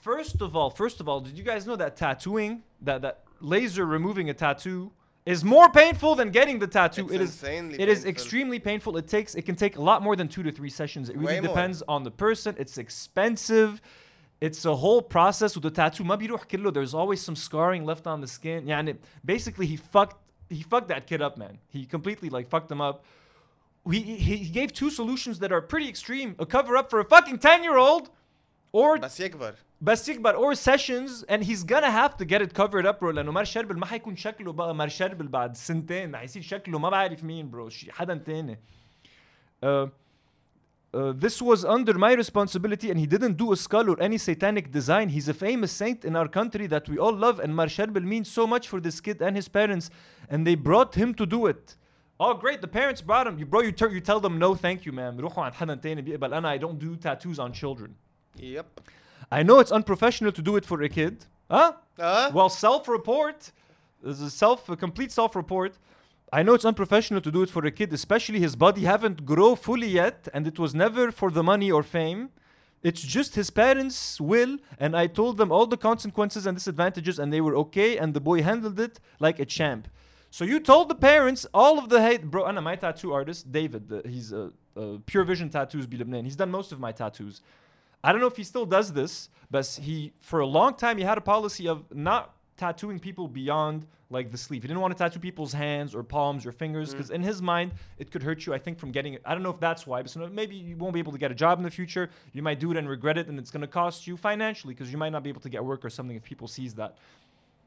[0.00, 3.84] First of all, first of all, did you guys know that tattooing, that that laser
[3.84, 4.92] removing a tattoo,
[5.26, 7.08] is more painful than getting the tattoo?
[7.10, 7.42] It's it is
[7.78, 8.96] it is extremely painful.
[8.96, 11.08] It takes it can take a lot more than two to three sessions.
[11.08, 11.48] It really Way more.
[11.48, 12.54] depends on the person.
[12.58, 13.82] It's expensive
[14.41, 16.03] It's a whole process with the tattoo.
[16.03, 16.71] ما بيروح كله.
[16.71, 18.67] There's always some scarring left on the skin.
[18.67, 20.17] يعني basically he fucked
[20.49, 21.57] he fucked that kid up, man.
[21.69, 23.03] He completely like fucked him up.
[23.89, 26.35] He, he, he gave two solutions that are pretty extreme.
[26.39, 28.09] A cover up for a fucking 10 year old
[28.71, 32.85] or بس يكبر بس يكبر or sessions and he's gonna have to get it covered
[32.85, 36.79] up bro لانه مار شربل ما حيكون شكله بقى مار شربل بعد سنتين حيصير شكله
[36.79, 38.59] ما بعرف مين bro شي حدا تاني
[39.65, 39.89] uh,
[40.94, 44.70] uh, this was under my responsibility and he didn't do a skull or any satanic
[44.72, 45.10] design.
[45.10, 48.30] He's a famous saint in our country that we all love and Mar Charbel means
[48.30, 49.90] so much for this kid and his parents
[50.30, 51.76] and they brought him to do it.
[52.18, 53.38] Oh great, the parents brought him.
[53.38, 55.16] You bro, you, ter- you tell them no, thank you, ma'am.
[56.18, 57.94] But I don't do tattoos on children.
[58.36, 58.80] Yep.
[59.30, 61.26] I know it's unprofessional to do it for a kid.
[61.50, 61.74] Huh?
[61.98, 62.30] Uh?
[62.32, 63.52] Well, self-report.
[64.02, 65.76] This is a self a complete self-report.
[66.32, 69.54] I know it's unprofessional to do it for a kid, especially his body haven't grow
[69.54, 72.30] fully yet, and it was never for the money or fame.
[72.82, 77.32] It's just his parents' will, and I told them all the consequences and disadvantages, and
[77.32, 79.88] they were okay, and the boy handled it like a champ.
[80.30, 82.44] So you told the parents all of the hate, bro.
[82.44, 84.52] And my tattoo artist, David, he's a
[85.06, 87.40] Pure Vision Tattoos He's done most of my tattoos.
[88.04, 91.04] I don't know if he still does this, but he for a long time he
[91.04, 94.62] had a policy of not tattooing people beyond like the sleeve.
[94.62, 96.92] He didn't want to tattoo people's hands or palms or fingers mm.
[96.92, 98.54] because in his mind it could hurt you.
[98.54, 99.22] I think from getting it.
[99.24, 101.30] I don't know if that's why, but so maybe you won't be able to get
[101.30, 102.10] a job in the future.
[102.32, 104.90] You might do it and regret it, and it's going to cost you financially because
[104.90, 106.96] you might not be able to get work or something if people sees that.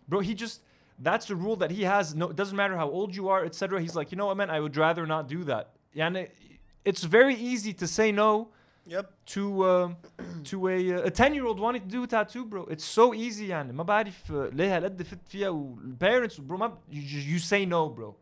[0.08, 0.62] Bro, he just
[1.00, 2.14] that's the rule that he has.
[2.16, 3.82] No, it doesn't matter how old you are, etc.
[3.82, 5.72] He's like, you know what, man, I would rather not do that.
[5.96, 6.28] And
[6.86, 8.50] it's very easy to say no
[8.89, 9.11] Yep.
[9.35, 9.89] to uh,
[10.45, 13.12] to a uh, a 10 year old wanting to do a tattoo bro it's so
[13.14, 17.35] easy يعني ما بعرف uh, ليه هالقد فت فيها والparents bro ما ب- you, you
[17.35, 18.14] you say no bro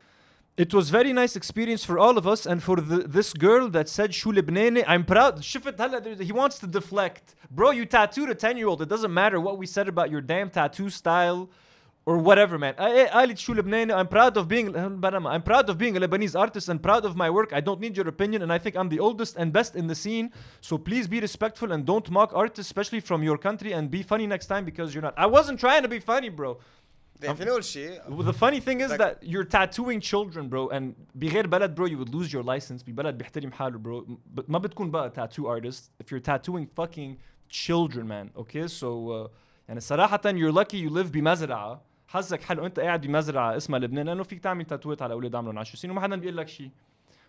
[0.56, 3.88] It was very nice experience for all of us and for the, this girl that
[3.88, 8.30] said شو لبناني I'm proud شفت هلا there- he wants to deflect bro you tattooed
[8.30, 11.48] a 10 year old it doesn't matter what we said about your damn tattoo style
[12.06, 15.78] or whatever man I- I- قالت شو لبناني I'm proud of being I'm proud of
[15.78, 18.52] being a Lebanese artist and proud of my work I don't need your opinion and
[18.52, 20.26] I think I'm the oldest and best in the scene
[20.60, 24.26] so please be respectful and don't mock artists especially from your country and be funny
[24.34, 26.50] next time because you're not I wasn't trying to be funny bro
[27.20, 30.68] بدي فيني اقول شيء well, the funny thing is Like- that you're tattooing children, bro,
[30.68, 32.82] and بغير بلد, bro, you would lose your license.
[32.82, 34.04] ببلد بيحترم حاله, bro.
[34.26, 37.16] ب- ما بتكون بقى tattoo artist if you're tattooing fucking
[37.48, 39.30] children man okay so uh,
[39.68, 42.65] يعني صراحة you're lucky you live بمزرعة حظك حلو.
[42.65, 46.01] انت قاعد بمزرعة اسمها لبنان لأنه فيك تعمل تاتوات على أولاد عمرهم 10 سنين وما
[46.01, 46.69] حدا بيقول لك شيء.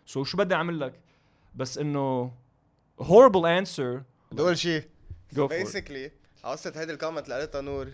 [0.06, 1.00] سو so شو بدي أعمل لك؟
[1.54, 2.32] بس إنه
[3.00, 4.02] horrible answer.
[4.32, 4.82] بدي أقول شيء.
[5.32, 6.10] بيسكلي
[6.44, 7.88] قصة هيدي الكومنت اللي قالتها نور.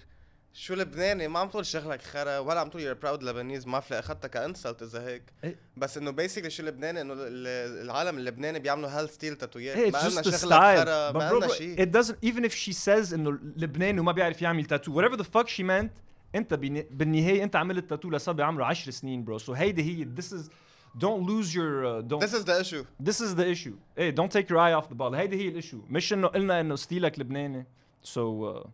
[0.53, 3.99] شو لبناني؟ ما عم تقول شغلك خرا ولا عم تقول يور براود لبنيز ما في
[3.99, 5.23] أخذتها كانسلت إذا هيك.
[5.45, 5.57] إيه.
[5.77, 10.23] بس إنه بيسكلي شو لبناني؟ إنه ال- العالم اللبناني بيعملوا هيل ستيل تاتويات ما the
[10.23, 10.35] شغلك.
[10.79, 11.77] خرا ما bro, شيء.
[11.85, 15.49] it doesn't even if she says إنه لبناني وما بيعرف يعمل تاتو whatever the fuck
[15.49, 15.91] she meant
[16.35, 19.43] انت بالنهاية انت عملت تاتو لصبي عمره 10 سنين bro.
[19.43, 20.51] So هيدي هي this is
[20.99, 22.85] don't lose your uh, don't This is the issue.
[23.09, 23.77] this is the issue.
[23.99, 25.15] Hey don't take your eye off the ball.
[25.15, 27.67] هيدي هي الاشيو مش انه قلنا انه ستيلك لبناني.
[28.03, 28.67] So uh,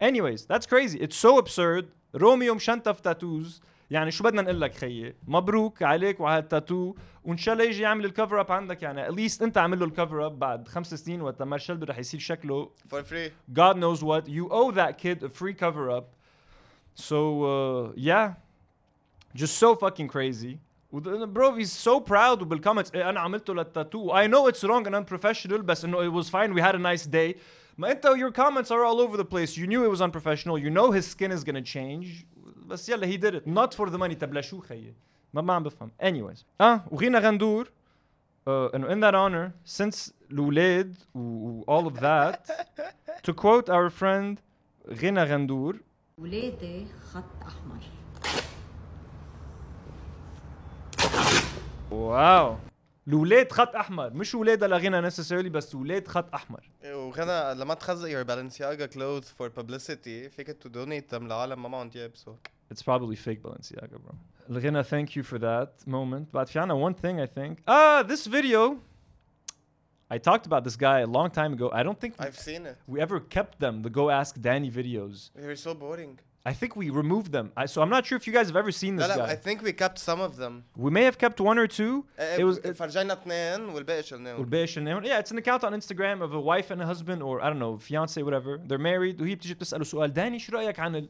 [0.00, 0.98] anyways that's crazy.
[0.98, 1.84] It's so absurd.
[2.14, 7.52] روميو مشنتف تاتوز يعني شو بدنا نقول لك خيي؟ مبروك عليك وعلى التاتو وإن شاء
[7.54, 8.82] الله يجي يعمل الكفر اب عندك.
[8.82, 12.20] يعني at least انت عامل له الكفر اب بعد خمس سنين وقت شلبي رح يصير
[12.20, 13.30] شكله for free.
[13.54, 14.28] God knows what.
[14.28, 16.19] You owe that kid a free cover up.
[16.95, 18.33] so uh, yeah
[19.35, 20.57] just so fucking crazy
[20.93, 24.95] وذ- bro he's so proud وبالكومنتس إيه انا عملته للتاتو I know it's wrong and
[24.95, 27.35] unprofessional بس انه it was fine we had a nice day
[27.77, 30.69] ما انت your comments are all over the place you knew it was unprofessional you
[30.69, 32.25] know his skin is gonna change
[32.67, 34.93] بس يلا he did it not for the money طب لشو خيي
[35.33, 40.95] ما ما عم بفهم anyways اه وغينا غندور uh, انه in that honor since الاولاد
[41.15, 42.49] و و all of that
[43.27, 44.37] to quote our friend
[45.01, 45.75] غينا غندور
[46.20, 47.80] ولادي خط احمر
[51.90, 52.56] واو
[53.08, 58.26] الاولاد خط احمر مش ولادها لغنى necessarily بس ولاد خط احمر وغنى لما تخزق your
[58.26, 62.30] Balenciaga clothes for publicity فيك to donate them لعالم ما معهم دياب so
[62.72, 64.14] It's probably fake Balenciaga, bro.
[64.48, 66.24] Lagina, thank you for that moment.
[66.30, 67.52] But Fiona, one thing I think.
[67.66, 68.62] Ah, this video.
[70.15, 71.67] I talked about this guy a long time ago.
[71.79, 72.77] I don't think we, I've seen it.
[72.87, 75.31] we ever kept them, the Go Ask Danny videos.
[75.35, 76.13] they're so boring
[76.47, 77.47] I think we removed them.
[77.57, 79.35] I, so I'm not sure if you guys have ever seen this لا لا I
[79.35, 79.35] guy.
[79.47, 80.53] think we kept some of them
[80.85, 82.05] We may have kept one or two.
[82.41, 85.03] It was فرجينا اثنين والباقي شلناهم والباقي شلناهم.
[85.05, 87.57] Yeah, it's an account on Instagram of a wife and a husband or I don't
[87.59, 88.59] know, fiance, whatever.
[88.67, 89.21] They're married.
[89.21, 91.09] وهي بتيجي بتسأله سؤال داني شو رأيك عن ال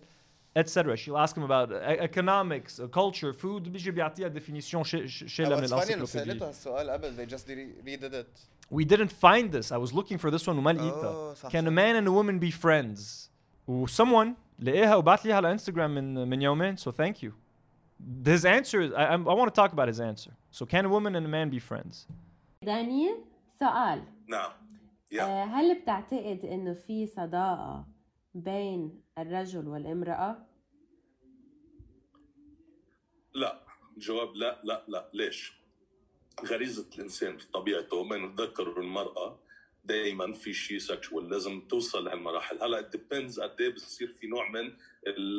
[0.57, 0.95] etc.
[0.95, 3.63] She'll ask him about e- economics, uh, culture, food.
[3.69, 6.05] بيجي بيعطيها definition ش- ش- شيلها من What's funny انه الانسيكلوبيديا.
[6.05, 8.27] سألته هالسؤال قبل they just re- redid it
[8.71, 9.71] We didn't find this.
[9.71, 11.33] I was looking for this one وما لقيتها.
[11.33, 11.73] Oh, صح Can a صح.
[11.73, 13.29] man and a woman be friends?
[13.67, 17.31] و someone لقاها وبعت لي على انستغرام من من يومين so thank you.
[18.25, 20.31] His answer is I, I'm- I want to talk about his answer.
[20.51, 22.07] So can a woman and a man be friends?
[22.63, 23.17] دانيال
[23.59, 24.51] سؤال نعم
[25.19, 27.85] آه، هل بتعتقد انه في صداقة
[28.33, 30.37] بين الرجل والامرأة؟
[33.33, 33.59] لا
[33.97, 35.58] الجواب لا لا لا ليش؟
[36.44, 39.40] غريزة الإنسان في طبيعته بين الذكر والمرأة
[39.84, 42.62] دائما في شيء سكشوال لازم توصل لهالمراحل.
[42.62, 44.72] هلا ديبيندز قد إيه بصير في نوع من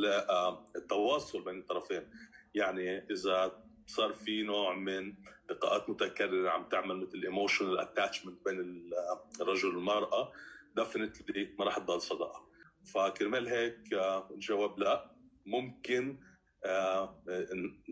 [0.06, 2.10] آه، التواصل بين الطرفين.
[2.54, 5.14] يعني إذا صار في نوع من
[5.50, 10.32] لقاءات متكررة عم تعمل مثل ايموشنال اتاتشمنت بين آه، الرجل والمرأة
[10.76, 12.48] ديفنتلي ما راح تضل صداقة.
[12.94, 15.12] فكرمال هيك آه، الجواب لا.
[15.46, 16.18] ممكن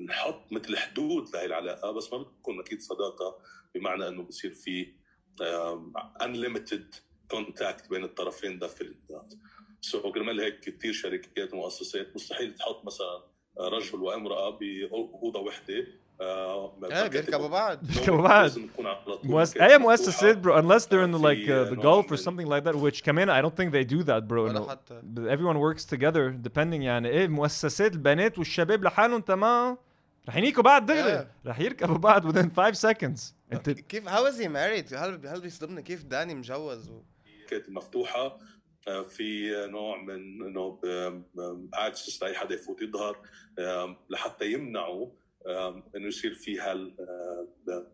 [0.05, 3.39] نحط مثل حدود لهي العلاقة بس ما بتكون أكيد صداقة
[3.75, 4.93] بمعنى إنه بصير في
[5.41, 5.91] آه،
[6.21, 6.95] unlimited
[7.33, 8.95] contact بين الطرفين ديفنتلي
[9.81, 13.23] سو كرمال هيك كثير شركات ومؤسسات مستحيل تحط مثلا
[13.59, 15.87] رجل وامرأة باوضه وحدة.
[16.21, 17.47] آه، إيه بيركبوا.
[17.47, 18.41] بعض بيركبوا بعض.
[18.41, 19.77] لازم يكون على طول مؤس- أي.
[19.77, 22.75] مؤسسات bro unless they're in the like uh, the Gulf or من- something like that
[22.75, 24.75] which كمان I don't think they do that bro.
[25.03, 29.77] ب- everyone works together depending يعني إيه مؤسسات البنات والشباب لحالهم تمام.
[30.29, 31.27] رح ينيكوا بعض دغري.
[31.45, 33.21] رح يركبوا بعض within 5 seconds.
[33.53, 34.93] انت كيف how is he married?
[34.93, 37.01] هل هل بيصدمني كيف داني مجوز و...
[37.49, 38.37] كانت مفتوحة.
[38.87, 40.15] آه، في نوع من
[40.45, 40.79] إنه
[41.73, 43.17] اكسس لاي حدا يفوت يظهر.
[44.09, 45.07] لحتى يمنعوا
[45.95, 46.73] انه يصير فيها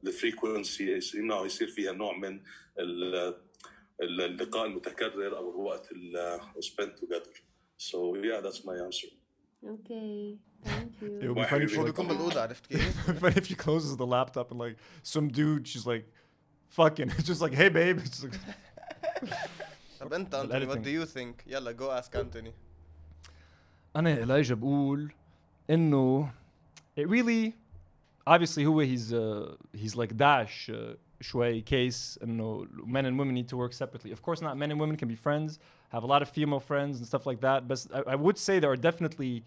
[0.03, 2.41] الفريكونسي يمنعوا يصير فيها نوع من
[2.79, 3.15] ال-
[4.01, 7.35] ال- اللقاء المتكرر أو الوقت ال spent together.
[7.77, 9.09] So yeah, that's my answer.
[9.63, 14.51] أوكي ثانك It would be funny if she like, funny if she closes the laptop
[14.51, 16.05] and like some dude she's like
[16.69, 18.37] fucking it's just like hey babe it's like
[19.99, 22.51] طب انت انتوني what do you think؟ يلا go ask Anthony
[23.95, 25.13] أنا إلايجا بقول
[25.69, 26.33] انه
[26.96, 27.55] it really
[28.26, 33.48] obviously هو he's uh, he's like Daesh uh, شوي case انه men and women need
[33.48, 35.59] to work separately of course not men and women can be friends
[35.90, 38.59] have a lot of female friends and stuff like that but I, I would say
[38.59, 39.44] there are definitely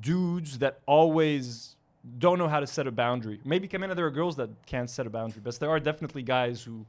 [0.00, 1.76] dudes that always
[2.18, 5.06] don't know how to set a boundary maybe كمان there are girls that can't set
[5.06, 6.86] a boundary but there are definitely guys who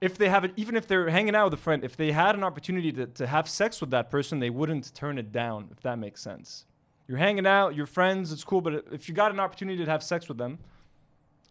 [0.00, 2.34] if they have it, even if they're hanging out with a friend, if they had
[2.34, 5.80] an opportunity to, to have sex with that person, they wouldn't turn it down, if
[5.80, 6.66] that makes sense.
[7.09, 10.03] You're hanging out, you're friends, it's cool, but if you got an opportunity to have
[10.03, 10.59] sex with them,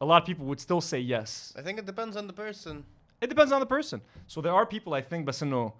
[0.01, 1.53] a lot of people would still say yes.
[1.59, 2.85] I think it depends on the person.
[3.21, 4.01] It depends on the person.
[4.29, 5.75] So there are people I think, but no.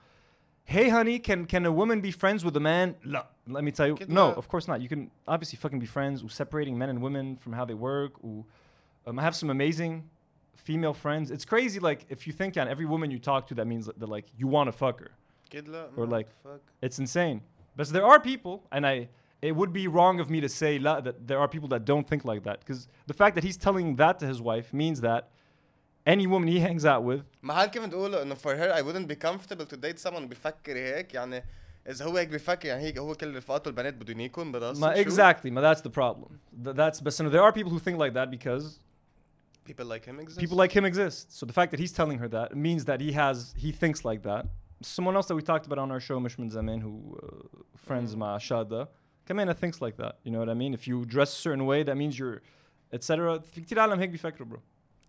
[0.65, 2.97] Hey, honey, can can a woman be friends with a man?
[3.05, 3.23] No.
[3.47, 4.81] Let me tell you, no, of course not.
[4.81, 6.25] You can obviously fucking be friends.
[6.25, 8.13] Or separating men and women from how they work.
[8.25, 8.45] Or,
[9.07, 10.11] um, I have some amazing
[10.57, 11.31] female friends.
[11.31, 11.79] It's crazy.
[11.79, 14.49] Like if you think on every woman you talk to, that means that like you
[14.49, 15.13] want to fuck her,
[15.67, 16.61] la, or like fuck.
[16.83, 17.43] it's insane.
[17.77, 19.09] But there are people, and I
[19.42, 22.08] It would be wrong of me to say la, that there are people that don't
[22.08, 25.30] think like that, because the fact that he's telling that to his wife means that
[26.06, 29.08] any woman he hangs out with ما هل كيف تقولوا انه for her I wouldn't
[29.08, 31.44] be comfortable to date someone بيفكر هيك يعني
[31.90, 35.02] اذا هو هيك بيفكر يعني هيك هو كل رفقاته البنات بدهم يكون براسه Ma, شو؟
[35.02, 36.40] exactly, ma, that's the problem.
[36.64, 38.80] Th- that's but so there are people who think like that because
[39.66, 41.26] people like him exist people like him exist.
[41.38, 44.22] So the fact that he's telling her that means that he has he thinks like
[44.24, 44.44] that.
[44.82, 47.20] Someone else that we talked about on our show, Mishman Zaman, who uh,
[47.88, 48.82] friends ma Shada,
[49.28, 50.18] Kamena thinks like that.
[50.24, 50.74] You know what I mean?
[50.74, 52.42] If you dress a certain way, that means you're,
[52.92, 53.40] etc.
[53.40, 54.60] في كتير عالم هيك بيفكروا, bro.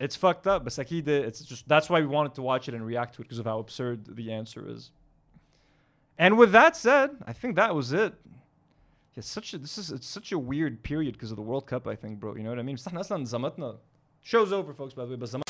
[0.00, 2.84] It's fucked up, but أكيد it's just that's why we wanted to watch it and
[2.86, 4.90] react to it because of how absurd the answer is.
[6.18, 8.14] And with that said, I think that was it.
[9.16, 11.86] It's such a this is it's such a weird period because of the World Cup,
[11.86, 12.34] I think, bro.
[12.36, 12.76] You know what I mean?
[12.76, 13.78] صح اصلا زمتنا.
[14.22, 15.47] Show's over, folks, by the way, but زمت-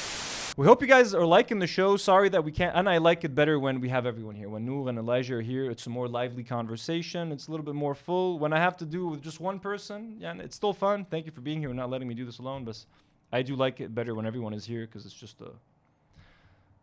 [0.59, 1.95] we hope you guys are liking the show.
[1.95, 4.49] Sorry that we can't and I like it better when we have everyone here.
[4.49, 7.31] When Noor and Elijah are here, it's a more lively conversation.
[7.31, 8.37] It's a little bit more full.
[8.39, 11.05] When I have to do with just one person, yeah, it's still fun.
[11.05, 12.65] Thank you for being here and not letting me do this alone.
[12.65, 12.83] But
[13.31, 15.51] I do like it better when everyone is here because it's just a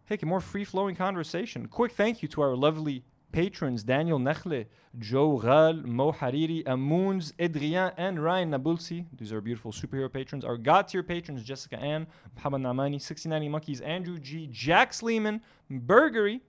[0.06, 1.68] Hey, a more free flowing conversation.
[1.68, 4.66] Quick thank you to our lovely patrons Daniel Nechle,
[4.98, 9.06] Joe Ghal, Mo Hariri, Amoons, Edrien, and Ryan Nabulsi.
[9.16, 10.44] These are beautiful superhero patrons.
[10.44, 16.40] Our God tier patrons Jessica Ann, Muhammad Namani, 6090 Monkeys, Andrew G, Jack Sleeman, Burgery,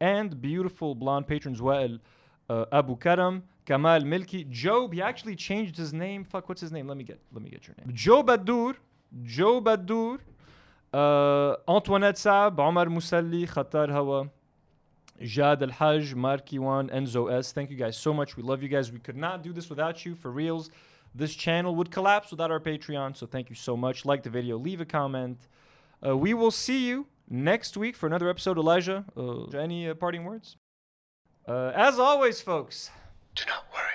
[0.00, 1.98] and beautiful blonde patrons Wael
[2.48, 4.92] uh, Abu Karam, Kamal Milki, Job.
[4.92, 6.24] He actually changed his name.
[6.24, 6.88] Fuck, what's his name?
[6.88, 7.94] Let me get let me get your name.
[7.94, 8.74] Joe Badur,
[9.22, 10.18] Joe Badur,
[10.92, 14.28] uh, Antoinette Saab, Omar Musalli, Khatar Hawa,
[15.20, 17.52] Jad Al Haj, Marki Wan, Enzo S.
[17.52, 18.36] Thank you guys so much.
[18.36, 18.92] We love you guys.
[18.92, 20.70] We could not do this without you for reals.
[21.14, 23.16] This channel would collapse without our Patreon.
[23.16, 24.04] So thank you so much.
[24.04, 25.38] Like the video, leave a comment.
[26.06, 28.58] Uh, we will see you next week for another episode.
[28.58, 30.56] Elijah, uh, any uh, parting words?
[31.46, 32.90] Uh, as always, folks.
[33.34, 33.88] Do not worry.